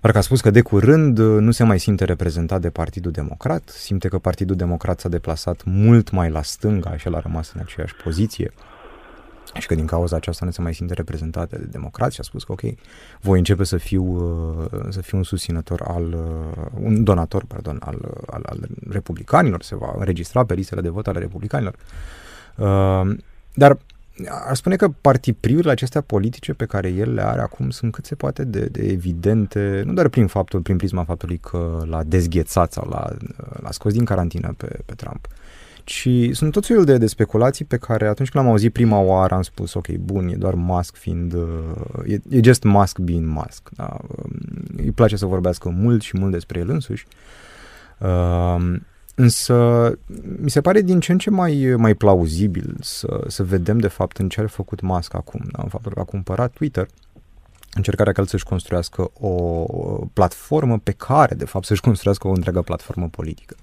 Parcă 0.00 0.18
a 0.18 0.20
spus 0.20 0.40
că 0.40 0.50
de 0.50 0.60
curând 0.60 1.18
nu 1.18 1.50
se 1.50 1.64
mai 1.64 1.78
simte 1.78 2.04
reprezentat 2.04 2.60
de 2.60 2.70
Partidul 2.70 3.12
Democrat, 3.12 3.68
simte 3.68 4.08
că 4.08 4.18
Partidul 4.18 4.56
Democrat 4.56 5.00
s-a 5.00 5.08
deplasat 5.08 5.62
mult 5.64 6.10
mai 6.10 6.30
la 6.30 6.42
stânga 6.42 6.96
și 6.96 7.06
el 7.06 7.14
a 7.14 7.20
rămas 7.20 7.52
în 7.54 7.60
aceeași 7.60 7.94
poziție 7.94 8.52
și 9.58 9.66
că 9.66 9.74
din 9.74 9.86
cauza 9.86 10.16
aceasta 10.16 10.44
nu 10.44 10.50
se 10.50 10.62
mai 10.62 10.74
simte 10.74 10.94
reprezentat 10.94 11.50
de 11.50 11.56
democrați 11.56 12.14
și 12.14 12.20
a 12.20 12.22
spus 12.22 12.44
că 12.44 12.52
ok, 12.52 12.60
voi 13.20 13.38
începe 13.38 13.64
să 13.64 13.76
fiu, 13.76 14.04
uh, 14.04 14.86
să 14.88 15.00
fiu 15.00 15.16
un 15.16 15.22
susținător 15.22 15.82
al, 15.82 16.12
uh, 16.12 16.66
un 16.80 17.04
donator, 17.04 17.44
pardon, 17.44 17.76
al, 17.80 17.98
al, 18.26 18.42
al 18.46 18.68
republicanilor, 18.90 19.62
se 19.62 19.76
va 19.76 19.94
înregistra 19.96 20.44
pe 20.44 20.54
listele 20.54 20.80
de 20.80 20.88
vot 20.88 21.06
ale 21.06 21.18
republicanilor. 21.18 21.74
Uh, 22.56 23.16
dar 23.54 23.78
Aș 24.48 24.56
spune 24.58 24.76
că 24.76 24.88
partipriurile 25.00 25.70
acestea 25.70 26.00
politice 26.00 26.52
pe 26.52 26.64
care 26.64 26.88
el 26.88 27.14
le 27.14 27.26
are 27.26 27.40
acum 27.40 27.70
sunt 27.70 27.92
cât 27.92 28.06
se 28.06 28.14
poate 28.14 28.44
de, 28.44 28.64
de 28.64 28.82
evidente, 28.82 29.82
nu 29.86 29.92
doar 29.92 30.08
prin 30.08 30.26
faptul, 30.26 30.60
prin 30.60 30.76
prisma 30.76 31.04
faptului 31.04 31.38
că 31.38 31.82
l-a 31.84 32.02
dezghețat 32.02 32.72
sau 32.72 32.88
l-a, 32.88 33.16
l-a 33.60 33.70
scos 33.70 33.92
din 33.92 34.04
carantină 34.04 34.54
pe, 34.56 34.78
pe 34.86 34.94
Trump, 34.94 35.28
ci 35.84 36.08
sunt 36.32 36.52
tot 36.52 36.66
felul 36.66 36.84
de, 36.84 36.98
de 36.98 37.06
speculații 37.06 37.64
pe 37.64 37.76
care 37.76 38.06
atunci 38.06 38.28
când 38.28 38.44
am 38.44 38.50
auzit 38.50 38.72
prima 38.72 38.98
oară 38.98 39.34
am 39.34 39.42
spus, 39.42 39.74
ok, 39.74 39.88
bun, 39.88 40.28
e 40.28 40.34
doar 40.34 40.54
Musk 40.54 40.94
fiind, 40.94 41.32
uh, 41.32 41.42
e, 42.06 42.20
e 42.28 42.40
just 42.42 42.62
Musk 42.62 42.98
being 42.98 43.26
Musk. 43.26 43.68
Da? 43.70 43.96
Um, 44.06 44.30
îi 44.76 44.90
place 44.90 45.16
să 45.16 45.26
vorbească 45.26 45.68
mult 45.68 46.02
și 46.02 46.18
mult 46.18 46.32
despre 46.32 46.58
el 46.58 46.70
însuși. 46.70 47.06
Uh, 47.98 48.76
Însă 49.18 49.98
mi 50.40 50.50
se 50.50 50.60
pare 50.60 50.80
din 50.80 51.00
ce 51.00 51.12
în 51.12 51.18
ce 51.18 51.30
mai, 51.30 51.74
mai 51.76 51.94
plauzibil 51.94 52.76
să, 52.80 53.24
să 53.26 53.44
vedem 53.44 53.78
de 53.78 53.88
fapt 53.88 54.16
în 54.16 54.28
ce 54.28 54.40
a 54.40 54.46
făcut 54.46 54.80
Musk 54.80 55.14
acum. 55.14 55.40
Da? 55.52 55.62
În 55.62 55.68
faptul 55.68 55.92
că 55.92 56.00
a 56.00 56.04
cumpărat 56.04 56.52
Twitter, 56.52 56.86
încercarea 57.74 58.12
ca 58.12 58.20
el 58.20 58.26
să-și 58.26 58.44
construiască 58.44 59.10
o 59.20 59.30
platformă 60.12 60.78
pe 60.78 60.92
care, 60.92 61.34
de 61.34 61.44
fapt, 61.44 61.64
să-și 61.64 61.80
construiască 61.80 62.28
o 62.28 62.30
întreagă 62.30 62.62
platformă 62.62 63.08
politică. 63.08 63.56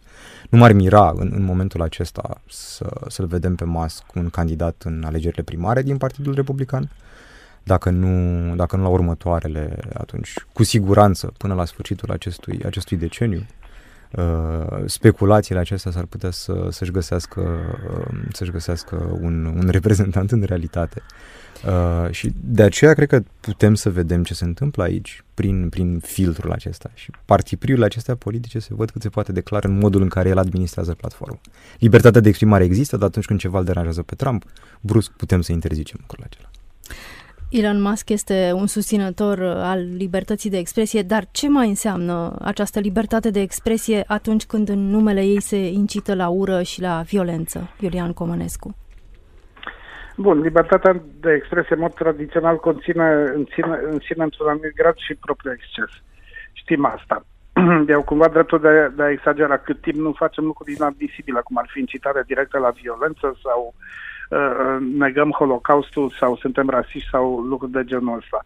Nu 0.49 0.57
m-ar 0.57 0.71
mira 0.71 1.13
în, 1.15 1.31
în 1.35 1.43
momentul 1.43 1.81
acesta 1.81 2.41
să, 2.49 2.89
să-l 3.07 3.25
vedem 3.25 3.55
pe 3.55 3.65
Musk 3.65 4.03
un 4.15 4.29
candidat 4.29 4.81
în 4.85 5.03
alegerile 5.05 5.43
primare 5.43 5.81
din 5.81 5.97
Partidul 5.97 6.33
Republican, 6.33 6.91
dacă 7.63 7.89
nu, 7.89 8.55
dacă 8.55 8.75
nu 8.75 8.81
la 8.83 8.89
următoarele, 8.89 9.77
atunci 9.93 10.33
cu 10.53 10.63
siguranță 10.63 11.33
până 11.37 11.53
la 11.53 11.65
sfârșitul 11.65 12.11
acestui, 12.11 12.61
acestui 12.65 12.97
deceniu 12.97 13.37
Uh, 13.39 13.62
speculațiile 14.86 15.60
acestea 15.60 15.91
s-ar 15.91 16.06
putea 16.06 16.32
să, 16.32 16.67
să-și 16.71 16.91
găsească, 16.91 17.41
uh, 17.89 18.17
să-și 18.32 18.52
găsească 18.52 19.17
un, 19.21 19.45
un 19.45 19.67
reprezentant 19.69 20.32
în 20.32 20.43
realitate. 20.43 21.02
Uh, 21.65 22.12
și 22.12 22.34
de 22.43 22.63
aceea 22.63 22.93
cred 22.93 23.08
că 23.08 23.23
putem 23.39 23.76
să 23.76 23.89
vedem 23.89 24.23
ce 24.23 24.34
se 24.34 24.43
întâmplă 24.43 24.84
aici 24.84 25.23
prin, 25.34 25.69
prin 25.69 25.99
filtrul 25.99 26.52
acesta. 26.52 26.91
Și 26.93 27.12
partipriurile 27.26 27.86
acestea 27.86 28.15
politice 28.15 28.60
se 28.60 28.73
văd 28.73 28.89
cât 28.89 29.02
se 29.02 29.10
poate 29.10 29.32
declara 29.32 29.69
în 29.69 29.78
modul 29.78 30.02
în 30.02 30.08
care 30.08 30.30
el 30.30 30.38
administrează 30.38 30.93
platforma. 30.93 31.39
Libertatea 31.80 32.21
de 32.21 32.30
exprimare 32.30 32.63
există, 32.63 32.97
dar 32.97 33.08
atunci 33.08 33.26
când 33.26 33.39
ceva 33.39 33.60
îl 33.60 33.65
deranjează 33.65 34.02
pe 34.02 34.15
Trump, 34.15 34.45
brusc 34.82 35.12
putem 35.12 35.41
să 35.41 35.52
interzicem 35.52 35.97
lucrul 36.02 36.23
acela. 36.30 36.49
Elon 37.59 37.81
Musk 37.81 38.09
este 38.09 38.51
un 38.53 38.67
susținător 38.67 39.37
uh, 39.37 39.55
al 39.55 39.79
libertății 39.97 40.49
de 40.49 40.57
expresie, 40.57 41.01
dar 41.01 41.23
ce 41.31 41.49
mai 41.49 41.67
înseamnă 41.67 42.35
această 42.41 42.79
libertate 42.79 43.29
de 43.29 43.39
expresie 43.39 44.03
atunci 44.07 44.45
când 44.45 44.69
în 44.69 44.89
numele 44.89 45.21
ei 45.21 45.41
se 45.41 45.57
incită 45.57 46.15
la 46.15 46.27
ură 46.27 46.61
și 46.61 46.81
la 46.81 47.01
violență? 47.05 47.69
Iulian 47.79 48.13
Comănescu. 48.13 48.75
Bun, 50.17 50.39
libertatea 50.39 51.01
de 51.19 51.31
expresie, 51.31 51.75
în 51.75 51.81
mod 51.81 51.93
tradițional, 51.93 52.57
conține 52.57 53.07
în 53.35 53.45
sine, 53.53 53.79
în 53.91 53.99
sine 53.99 54.23
într-un 54.23 54.47
anumit 54.47 54.75
grad 54.75 54.95
și 54.97 55.15
propriul 55.15 55.53
exces. 55.53 55.91
Știm 56.53 56.85
asta. 56.85 57.25
Eu 57.95 58.01
cumva 58.03 58.27
dreptul 58.27 58.59
de, 58.59 58.91
de 58.95 59.03
a 59.03 59.11
exagera 59.11 59.57
cât 59.57 59.81
timp 59.81 59.97
nu 59.97 60.11
facem 60.11 60.43
lucruri 60.43 60.73
inadmisibile, 60.73 61.41
cum 61.43 61.57
ar 61.57 61.67
fi 61.73 61.79
incitare 61.79 62.23
directă 62.27 62.57
la 62.57 62.69
violență 62.69 63.37
sau 63.43 63.73
uh, 63.77 63.83
Uh, 63.83 64.12
negăm 64.97 65.31
Holocaustul 65.31 66.09
sau 66.19 66.35
suntem 66.35 66.69
rasiști 66.69 67.09
sau 67.09 67.39
lucruri 67.39 67.71
de 67.71 67.83
genul 67.83 68.17
ăsta. 68.17 68.43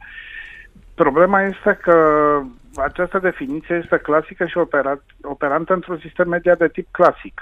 Problema 0.95 1.41
este 1.41 1.79
că 1.81 1.97
această 2.75 3.19
definiție 3.19 3.75
este 3.83 3.97
clasică 3.97 4.45
și 4.45 4.57
operat, 4.57 5.01
operantă 5.21 5.73
într-un 5.73 5.97
sistem 5.97 6.29
media 6.29 6.55
de 6.55 6.67
tip 6.67 6.87
clasic. 6.91 7.41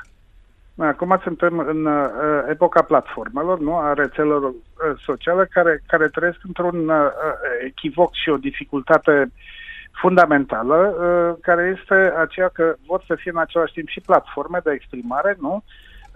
Acum 0.78 1.20
suntem 1.24 1.60
în 1.60 1.86
uh, 1.86 2.10
epoca 2.50 2.82
platformelor, 2.82 3.60
nu? 3.60 3.78
a 3.78 3.94
rețelelor 3.94 4.44
uh, 4.44 4.56
sociale 5.06 5.48
care, 5.52 5.82
care 5.88 6.08
trăiesc 6.08 6.38
într-un 6.44 6.90
uh, 6.90 6.96
echivoc 7.66 8.14
și 8.14 8.30
o 8.30 8.38
dificultate 8.38 9.32
fundamentală, 9.92 10.76
uh, 10.76 11.38
care 11.42 11.76
este 11.80 12.14
aceea 12.18 12.48
că 12.48 12.76
vor 12.86 13.04
să 13.08 13.16
fie 13.16 13.32
în 13.32 13.38
același 13.38 13.74
timp 13.74 13.88
și 13.88 14.02
platforme 14.02 14.60
de 14.64 14.72
exprimare, 14.72 15.36
nu? 15.40 15.64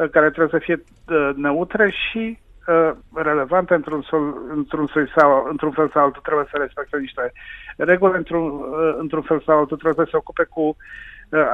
Care 0.07 0.29
trebuie 0.29 0.59
să 0.59 0.65
fie 0.65 0.83
uh, 1.07 1.29
neutre 1.35 1.91
și 1.91 2.39
uh, 2.67 2.91
relevante 3.13 3.73
într-un, 3.73 4.01
sol, 4.01 4.35
într-un, 4.55 4.87
sol 4.87 5.11
sau, 5.15 5.47
într-un 5.49 5.71
fel 5.71 5.89
sau 5.89 6.03
altul, 6.03 6.21
trebuie 6.21 6.45
să 6.51 6.57
respecte 6.57 6.97
niște 6.97 7.31
reguli, 7.77 8.17
într-un, 8.17 8.45
uh, 8.47 8.95
într-un 8.97 9.21
fel 9.21 9.41
sau 9.45 9.57
altul 9.57 9.77
trebuie 9.77 10.05
să 10.05 10.11
se 10.11 10.17
ocupe 10.17 10.43
cu 10.43 10.75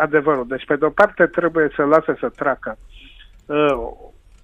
adevărul. 0.02 0.48
Deci, 0.48 0.66
pe 0.66 0.76
de 0.76 0.86
o 0.86 0.90
parte, 0.90 1.26
trebuie 1.26 1.70
să 1.76 1.84
lase 1.84 2.16
să 2.20 2.30
treacă 2.30 2.78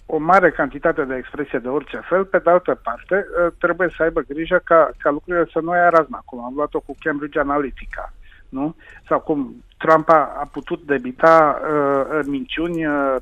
o 0.05 0.17
mare 0.17 0.51
cantitate 0.51 1.03
de 1.03 1.15
expresie 1.15 1.59
de 1.59 1.67
orice 1.67 2.01
fel, 2.09 2.25
pe 2.25 2.37
de 2.37 2.49
altă 2.49 2.79
parte, 2.83 3.25
trebuie 3.57 3.93
să 3.97 4.03
aibă 4.03 4.21
grijă 4.27 4.61
ca, 4.63 4.89
ca 4.97 5.09
lucrurile 5.09 5.47
să 5.51 5.59
nu 5.59 5.73
ia 5.73 5.89
razna, 5.89 6.21
cum 6.25 6.43
am 6.43 6.53
luat-o 6.55 6.79
cu 6.79 6.95
Cambridge 6.99 7.39
Analytica, 7.39 8.13
nu? 8.49 8.75
Sau 9.07 9.19
cum 9.19 9.63
Trump 9.77 10.09
a, 10.09 10.35
a 10.39 10.49
putut 10.51 10.81
debita 10.85 11.61
uh, 11.61 12.19
minciuni 12.25 12.85
uh, 12.85 13.15
Uh, 13.15 13.21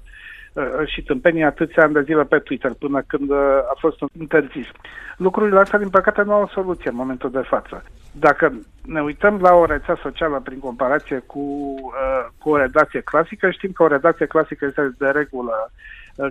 și 0.85 1.03
tâmpenii 1.03 1.43
atâția 1.43 1.83
ani 1.83 1.93
de 1.93 2.01
zile 2.01 2.23
pe 2.23 2.39
Twitter 2.39 2.73
până 2.79 3.03
când 3.07 3.29
uh, 3.29 3.37
a 3.71 3.75
fost 3.79 3.97
interzis. 4.19 4.65
Lucrurile 5.17 5.59
astea, 5.59 5.79
din 5.79 5.89
păcate, 5.89 6.21
nu 6.21 6.33
au 6.33 6.41
o 6.41 6.47
soluție 6.47 6.89
în 6.89 6.95
momentul 6.95 7.31
de 7.31 7.41
față. 7.41 7.83
Dacă 8.11 8.53
ne 8.85 9.01
uităm 9.01 9.39
la 9.41 9.53
o 9.53 9.65
rețea 9.65 9.99
socială 10.01 10.41
prin 10.43 10.59
comparație 10.59 11.23
cu, 11.25 11.39
uh, 11.39 12.25
cu 12.37 12.49
o 12.49 12.57
redacție 12.57 12.99
clasică, 12.99 13.49
știm 13.49 13.71
că 13.71 13.83
o 13.83 13.87
redacție 13.87 14.25
clasică 14.25 14.65
este 14.65 14.95
de 14.97 15.07
regulă 15.07 15.71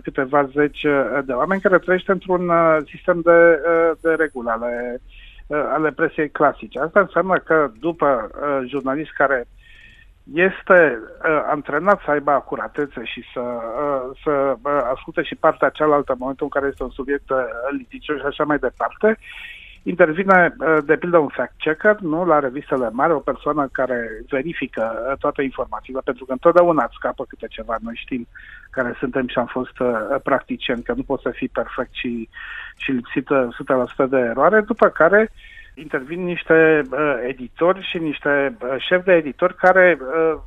câteva 0.02 0.44
zeci 0.44 0.87
de 1.24 1.33
oameni 1.33 1.61
care 1.61 1.78
trăiește 1.78 2.12
într-un 2.12 2.50
sistem 2.87 3.20
de, 3.24 3.61
de 4.00 4.11
reguli 4.11 4.48
ale, 4.48 5.00
ale 5.48 5.90
presiei 5.90 6.31
clasice. 6.31 6.78
Asta 6.78 7.00
înseamnă 7.00 7.38
că 7.38 7.70
după 7.81 8.31
jurnalist 8.66 9.11
care 9.12 9.46
este 10.34 10.98
uh, 10.98 11.42
antrenat 11.50 12.00
să 12.04 12.10
aibă 12.10 12.30
acuratețe 12.30 13.04
și 13.04 13.24
să, 13.32 13.40
uh, 13.40 14.18
să 14.24 14.56
uh, 14.62 14.80
asculte 14.94 15.22
și 15.22 15.34
partea 15.34 15.68
cealaltă 15.68 16.12
în 16.12 16.18
momentul 16.20 16.44
în 16.44 16.60
care 16.60 16.70
este 16.70 16.82
un 16.82 16.90
subiect 16.90 17.30
uh, 17.30 17.38
litigios 17.70 18.18
și 18.18 18.26
așa 18.26 18.44
mai 18.44 18.58
departe. 18.58 19.18
Intervine, 19.82 20.54
uh, 20.58 20.78
de 20.84 20.96
pildă, 20.96 21.18
un 21.18 21.28
fact-checker, 21.28 21.96
nu, 22.00 22.24
la 22.24 22.38
revistele 22.38 22.90
mari, 22.90 23.12
o 23.12 23.18
persoană 23.18 23.68
care 23.72 24.08
verifică 24.28 25.06
uh, 25.10 25.18
toate 25.18 25.42
informațiile, 25.42 26.00
pentru 26.04 26.24
că 26.24 26.32
întotdeauna 26.32 26.84
îți 26.84 26.94
scapă 26.98 27.24
câte 27.28 27.46
ceva. 27.50 27.76
Noi 27.80 27.94
știm 27.96 28.26
care 28.70 28.96
suntem 28.98 29.26
și 29.28 29.38
am 29.38 29.46
fost 29.46 29.78
uh, 29.78 29.90
practicieni, 30.22 30.82
că 30.82 30.92
nu 30.96 31.02
poți 31.02 31.22
să 31.22 31.30
fii 31.30 31.48
perfect 31.48 31.94
și, 31.94 32.28
și 32.76 32.90
lipsită 32.90 33.48
100% 34.04 34.08
de 34.08 34.18
eroare, 34.18 34.60
după 34.60 34.88
care 34.88 35.30
uh, 35.30 35.58
intervin 35.80 36.24
niște 36.24 36.82
uh, 36.90 37.14
editori 37.28 37.88
și 37.90 37.98
niște 37.98 38.56
uh, 38.62 38.74
șefi 38.78 39.04
de 39.04 39.12
editori 39.12 39.54
care 39.54 39.98
uh, 40.00 40.40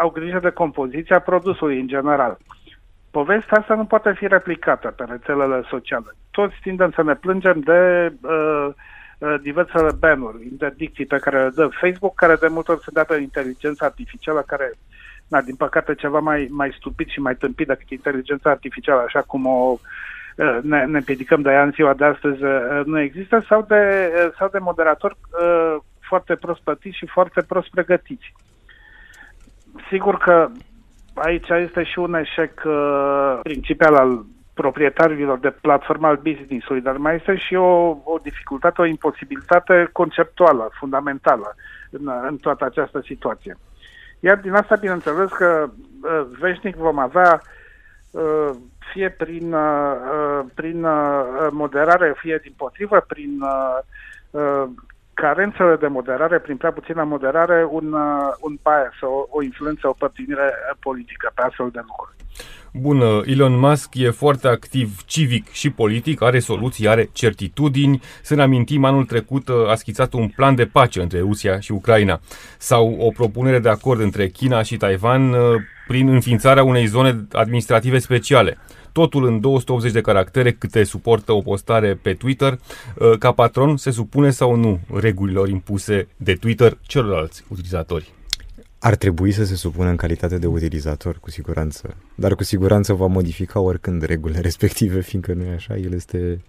au 0.00 0.10
grijă 0.10 0.38
de 0.38 0.50
compoziția 0.50 1.20
produsului 1.20 1.80
în 1.80 1.86
general. 1.86 2.38
Povestea 3.10 3.58
asta 3.58 3.74
nu 3.74 3.84
poate 3.84 4.12
fi 4.12 4.26
replicată 4.26 4.88
pe 4.96 5.04
rețelele 5.08 5.62
sociale. 5.68 6.06
Toți 6.30 6.54
tindem 6.62 6.90
să 6.90 7.02
ne 7.02 7.14
plângem 7.14 7.60
de 7.60 8.12
uh, 8.22 8.68
uh, 9.18 9.34
diversele 9.42 9.90
banuri, 9.98 10.46
interdicții 10.50 11.06
pe 11.06 11.18
care 11.18 11.42
le 11.42 11.50
dă 11.54 11.68
Facebook, 11.80 12.14
care 12.14 12.34
de 12.34 12.48
multe 12.48 12.72
ori 12.72 12.82
se 12.82 12.90
dată 12.92 13.14
inteligența 13.14 13.86
artificială, 13.86 14.42
care, 14.46 14.72
na, 15.28 15.40
din 15.40 15.54
păcate, 15.54 15.94
ceva 15.94 16.18
mai, 16.18 16.48
mai 16.50 16.74
stupid 16.78 17.08
și 17.08 17.20
mai 17.20 17.34
tâmpit 17.34 17.66
decât 17.66 17.90
inteligența 17.90 18.50
artificială, 18.50 19.00
așa 19.00 19.22
cum 19.22 19.46
o 19.46 19.70
uh, 19.72 19.78
Uh, 19.78 19.84
ne, 20.44 20.84
ne 20.84 20.96
împiedicăm 20.96 21.42
de 21.42 21.50
ea 21.50 21.62
în 21.62 21.70
ziua 21.70 21.94
de 21.94 22.04
astăzi 22.04 22.44
uh, 22.44 22.80
nu 22.84 23.00
există, 23.00 23.44
sau 23.48 23.64
de, 23.68 24.12
uh, 24.14 24.32
sau 24.38 24.48
de 24.48 24.58
moderatori 24.58 25.16
foarte 26.00 26.34
prost 26.34 26.60
plătiți 26.60 26.96
și 26.96 27.06
foarte 27.06 27.42
prost 27.42 27.70
pregătiți. 27.70 28.32
Sigur 29.90 30.18
că 30.18 30.48
aici 31.14 31.48
este 31.48 31.82
și 31.82 31.98
un 31.98 32.14
eșec 32.14 32.62
principial 33.42 33.94
al 33.94 34.24
proprietarilor 34.54 35.38
de 35.38 35.50
platformă 35.50 36.06
al 36.06 36.16
business-ului, 36.16 36.80
dar 36.82 36.96
mai 36.96 37.14
este 37.14 37.36
și 37.36 37.54
o, 37.54 37.96
o 38.04 38.18
dificultate, 38.22 38.80
o 38.80 38.84
imposibilitate 38.84 39.88
conceptuală, 39.92 40.70
fundamentală 40.78 41.54
în, 41.90 42.10
în 42.28 42.36
toată 42.36 42.64
această 42.64 43.00
situație. 43.04 43.56
Iar 44.20 44.36
din 44.36 44.52
asta, 44.52 44.76
bineînțeles 44.76 45.30
că 45.30 45.68
veșnic 46.38 46.76
vom 46.76 46.98
avea 46.98 47.42
uh, 48.10 48.50
fie 48.92 49.10
prin, 49.10 49.52
uh, 49.52 49.94
uh, 50.12 50.27
prin 50.54 50.84
uh, 50.84 51.48
moderare, 51.50 52.14
fie 52.16 52.40
din 52.42 52.54
potrivă, 52.56 53.04
prin 53.06 53.42
carențele 55.14 55.76
de 55.76 55.86
moderare, 55.86 56.38
prin 56.38 56.56
prea 56.56 56.72
puțină 56.72 57.04
moderare, 57.04 57.66
un, 57.70 57.92
un 58.40 58.58
bias, 58.62 59.00
o, 59.00 59.26
o 59.30 59.42
influență, 59.42 59.88
o 59.88 59.92
părtinire 59.98 60.52
politică 60.80 61.30
pe 61.34 61.42
astfel 61.42 61.68
de 61.72 61.80
lucruri. 61.86 62.16
Bun, 62.72 63.22
Elon 63.24 63.58
Musk 63.58 63.94
e 63.94 64.10
foarte 64.10 64.48
activ 64.48 65.02
civic 65.06 65.50
și 65.50 65.70
politic, 65.70 66.22
are 66.22 66.38
soluții, 66.38 66.88
are 66.88 67.08
certitudini. 67.12 68.00
Să 68.22 68.34
ne 68.34 68.42
amintim, 68.42 68.84
anul 68.84 69.04
trecut 69.04 69.48
a 69.68 69.74
schițat 69.74 70.12
un 70.12 70.28
plan 70.28 70.54
de 70.54 70.64
pace 70.64 71.00
între 71.00 71.18
Rusia 71.18 71.60
și 71.60 71.72
Ucraina 71.72 72.20
sau 72.58 72.96
o 72.98 73.10
propunere 73.10 73.58
de 73.58 73.68
acord 73.68 74.00
între 74.00 74.28
China 74.28 74.62
și 74.62 74.76
Taiwan 74.76 75.34
prin 75.86 76.08
înființarea 76.08 76.62
unei 76.62 76.86
zone 76.86 77.26
administrative 77.32 77.98
speciale 77.98 78.58
totul 78.92 79.26
în 79.26 79.40
280 79.40 79.92
de 79.92 80.00
caractere 80.00 80.52
câte 80.52 80.84
suportă 80.84 81.32
o 81.32 81.40
postare 81.40 81.94
pe 81.94 82.12
Twitter. 82.12 82.52
Uh, 82.98 83.18
ca 83.18 83.32
patron 83.32 83.76
se 83.76 83.90
supune 83.90 84.30
sau 84.30 84.54
nu 84.54 84.80
regulilor 84.94 85.48
impuse 85.48 86.08
de 86.16 86.34
Twitter 86.34 86.78
celorlalți 86.82 87.44
utilizatori? 87.48 88.12
Ar 88.78 88.94
trebui 88.94 89.32
să 89.32 89.44
se 89.44 89.54
supună 89.54 89.88
în 89.88 89.96
calitate 89.96 90.38
de 90.38 90.46
utilizator, 90.46 91.18
cu 91.20 91.30
siguranță. 91.30 91.96
Dar 92.14 92.34
cu 92.34 92.44
siguranță 92.44 92.92
va 92.92 93.06
modifica 93.06 93.60
oricând 93.60 94.02
regulile 94.02 94.40
respective, 94.48 95.00
fiindcă 95.00 95.32
nu 95.32 95.44
e 95.44 95.54
așa, 95.54 95.76
el 95.76 95.92
este 95.92 96.40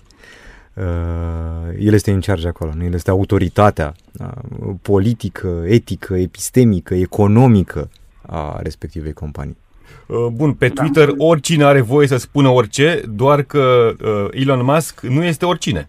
Uh, 0.73 1.75
el 1.79 1.93
este 1.93 2.11
în 2.11 2.19
charge 2.19 2.47
acolo, 2.47 2.73
nu? 2.73 2.83
el 2.83 2.93
este 2.93 3.09
autoritatea 3.09 3.95
uh, 4.19 4.75
politică, 4.81 5.63
etică, 5.65 6.15
epistemică, 6.15 6.93
economică 6.93 7.89
a 8.21 8.59
respectivei 8.61 9.13
companii. 9.13 9.57
Uh, 10.05 10.25
bun, 10.31 10.53
pe 10.53 10.67
da. 10.67 10.81
Twitter 10.81 11.13
oricine 11.17 11.63
are 11.63 11.81
voie 11.81 12.07
să 12.07 12.17
spună 12.17 12.47
orice, 12.47 13.01
doar 13.09 13.41
că 13.41 13.93
uh, 14.03 14.27
Elon 14.31 14.63
Musk 14.63 15.01
nu 15.01 15.23
este 15.23 15.45
oricine. 15.45 15.87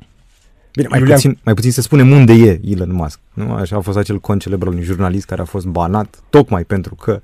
Bine, 0.72 0.88
mai 0.90 1.00
puțin, 1.00 1.38
mai 1.44 1.54
puțin 1.54 1.70
să 1.70 1.80
spunem 1.80 2.10
unde 2.10 2.32
e 2.32 2.60
Elon 2.64 2.92
Musk. 2.92 3.18
Nu? 3.32 3.52
Așa 3.52 3.76
a 3.76 3.80
fost 3.80 3.98
acel 3.98 4.18
cont 4.18 4.40
celebr 4.40 4.66
al 4.66 4.72
unui 4.72 4.84
jurnalist 4.84 5.26
care 5.26 5.40
a 5.40 5.44
fost 5.44 5.66
banat 5.66 6.22
tocmai 6.30 6.64
pentru 6.64 6.94
că 6.94 7.20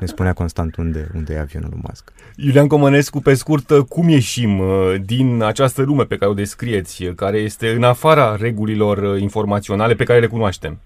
ne 0.00 0.06
spunea 0.06 0.32
constant 0.32 0.76
unde, 0.76 1.10
unde 1.14 1.34
e 1.34 1.40
avionul 1.40 1.68
lui 1.72 1.80
Musk. 1.88 2.12
Iulian 2.36 2.66
Comănescu, 2.66 3.20
pe 3.20 3.34
scurt, 3.34 3.72
cum 3.88 4.08
ieșim 4.08 4.58
uh, 4.58 4.94
din 5.04 5.42
această 5.42 5.82
lume 5.82 6.04
pe 6.04 6.16
care 6.16 6.30
o 6.30 6.34
descrieți, 6.34 7.04
care 7.04 7.38
este 7.38 7.70
în 7.70 7.82
afara 7.82 8.36
regulilor 8.36 9.18
informaționale 9.18 9.94
pe 9.94 10.04
care 10.04 10.20
le 10.20 10.26
cunoaștem? 10.26 10.78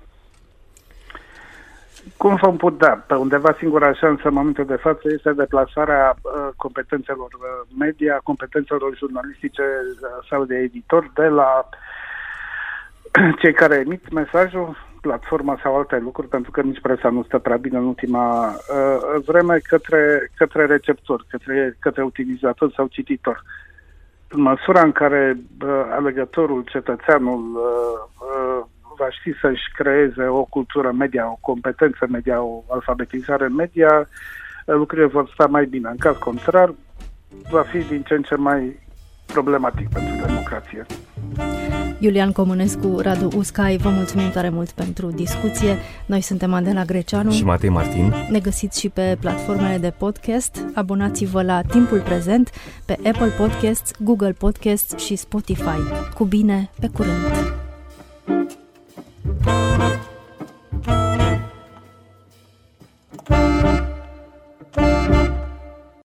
Cum 2.23 2.35
vom 2.35 2.57
putea? 2.57 3.05
Pe 3.07 3.15
undeva 3.15 3.57
singura 3.59 3.93
șansă 3.93 4.29
în 4.29 4.35
momentul 4.35 4.65
de 4.65 4.75
față 4.77 5.01
este 5.05 5.33
deplasarea 5.33 6.15
uh, 6.23 6.49
competențelor 6.57 7.33
uh, 7.33 7.69
media, 7.79 8.21
competențelor 8.23 8.97
jurnalistice 8.97 9.63
uh, 9.63 10.27
sau 10.31 10.45
de 10.45 10.57
editor 10.57 11.11
de 11.15 11.27
la 11.27 11.69
cei 13.41 13.53
care 13.53 13.83
emit 13.85 14.13
mesajul, 14.13 14.77
platforma 15.01 15.59
sau 15.63 15.77
alte 15.77 15.99
lucruri, 15.99 16.29
pentru 16.29 16.51
că 16.51 16.61
nici 16.63 16.81
presa 16.81 17.09
nu 17.09 17.23
stă 17.23 17.39
prea 17.39 17.57
bine 17.57 17.79
în 17.79 17.85
ultima 17.87 18.47
uh, 18.49 19.23
vreme, 19.27 19.59
către, 19.69 20.31
către 20.37 20.67
receptor, 20.67 21.25
către, 21.31 21.77
către 21.79 22.03
utilizator 22.03 22.73
sau 22.77 22.87
cititor. 22.87 23.43
În 24.29 24.41
măsura 24.41 24.81
în 24.81 24.93
care 24.93 25.37
uh, 25.65 25.85
alegătorul, 25.91 26.65
cetățeanul, 26.67 27.43
uh, 27.55 28.01
uh, 28.19 28.65
va 29.01 29.11
ști 29.11 29.31
să-și 29.41 29.67
creeze 29.79 30.25
o 30.27 30.45
cultură 30.45 30.91
media, 30.93 31.25
o 31.31 31.39
competență 31.41 32.07
media, 32.11 32.43
o 32.43 32.65
alfabetizare 32.69 33.49
media, 33.49 34.09
lucrurile 34.65 35.07
vor 35.07 35.31
sta 35.33 35.47
mai 35.47 35.67
bine. 35.67 35.89
În 35.89 35.97
caz 35.97 36.17
contrar, 36.17 36.75
va 37.51 37.63
fi 37.63 37.79
din 37.79 38.03
ce 38.03 38.15
în 38.15 38.23
ce 38.23 38.35
mai 38.35 38.79
problematic 39.27 39.89
pentru 39.89 40.27
democrație. 40.27 40.87
Iulian 41.99 42.33
Comunescu, 42.33 42.99
Radu 43.01 43.29
Uscai, 43.37 43.77
vă 43.77 43.89
mulțumim 43.89 44.31
tare 44.31 44.49
mult 44.49 44.71
pentru 44.71 45.07
discuție. 45.11 45.77
Noi 46.07 46.21
suntem 46.21 46.53
Adela 46.53 46.85
Greceanu 46.85 47.31
și 47.31 47.45
Matei 47.45 47.69
Martin. 47.69 48.13
Ne 48.31 48.39
găsiți 48.39 48.81
și 48.81 48.89
pe 48.89 49.17
platformele 49.21 49.79
de 49.79 49.93
podcast. 49.99 50.65
Abonați-vă 50.75 51.43
la 51.43 51.63
Timpul 51.63 52.01
Prezent 52.01 52.51
pe 52.87 52.93
Apple 52.93 53.33
Podcasts, 53.39 53.93
Google 53.99 54.33
Podcasts 54.33 55.05
și 55.05 55.17
Spotify. 55.17 55.81
Cu 56.15 56.25
bine, 56.25 56.71
pe 56.81 56.89
curând! 56.89 57.61
Thank 59.23 59.47
you. 65.15 65.20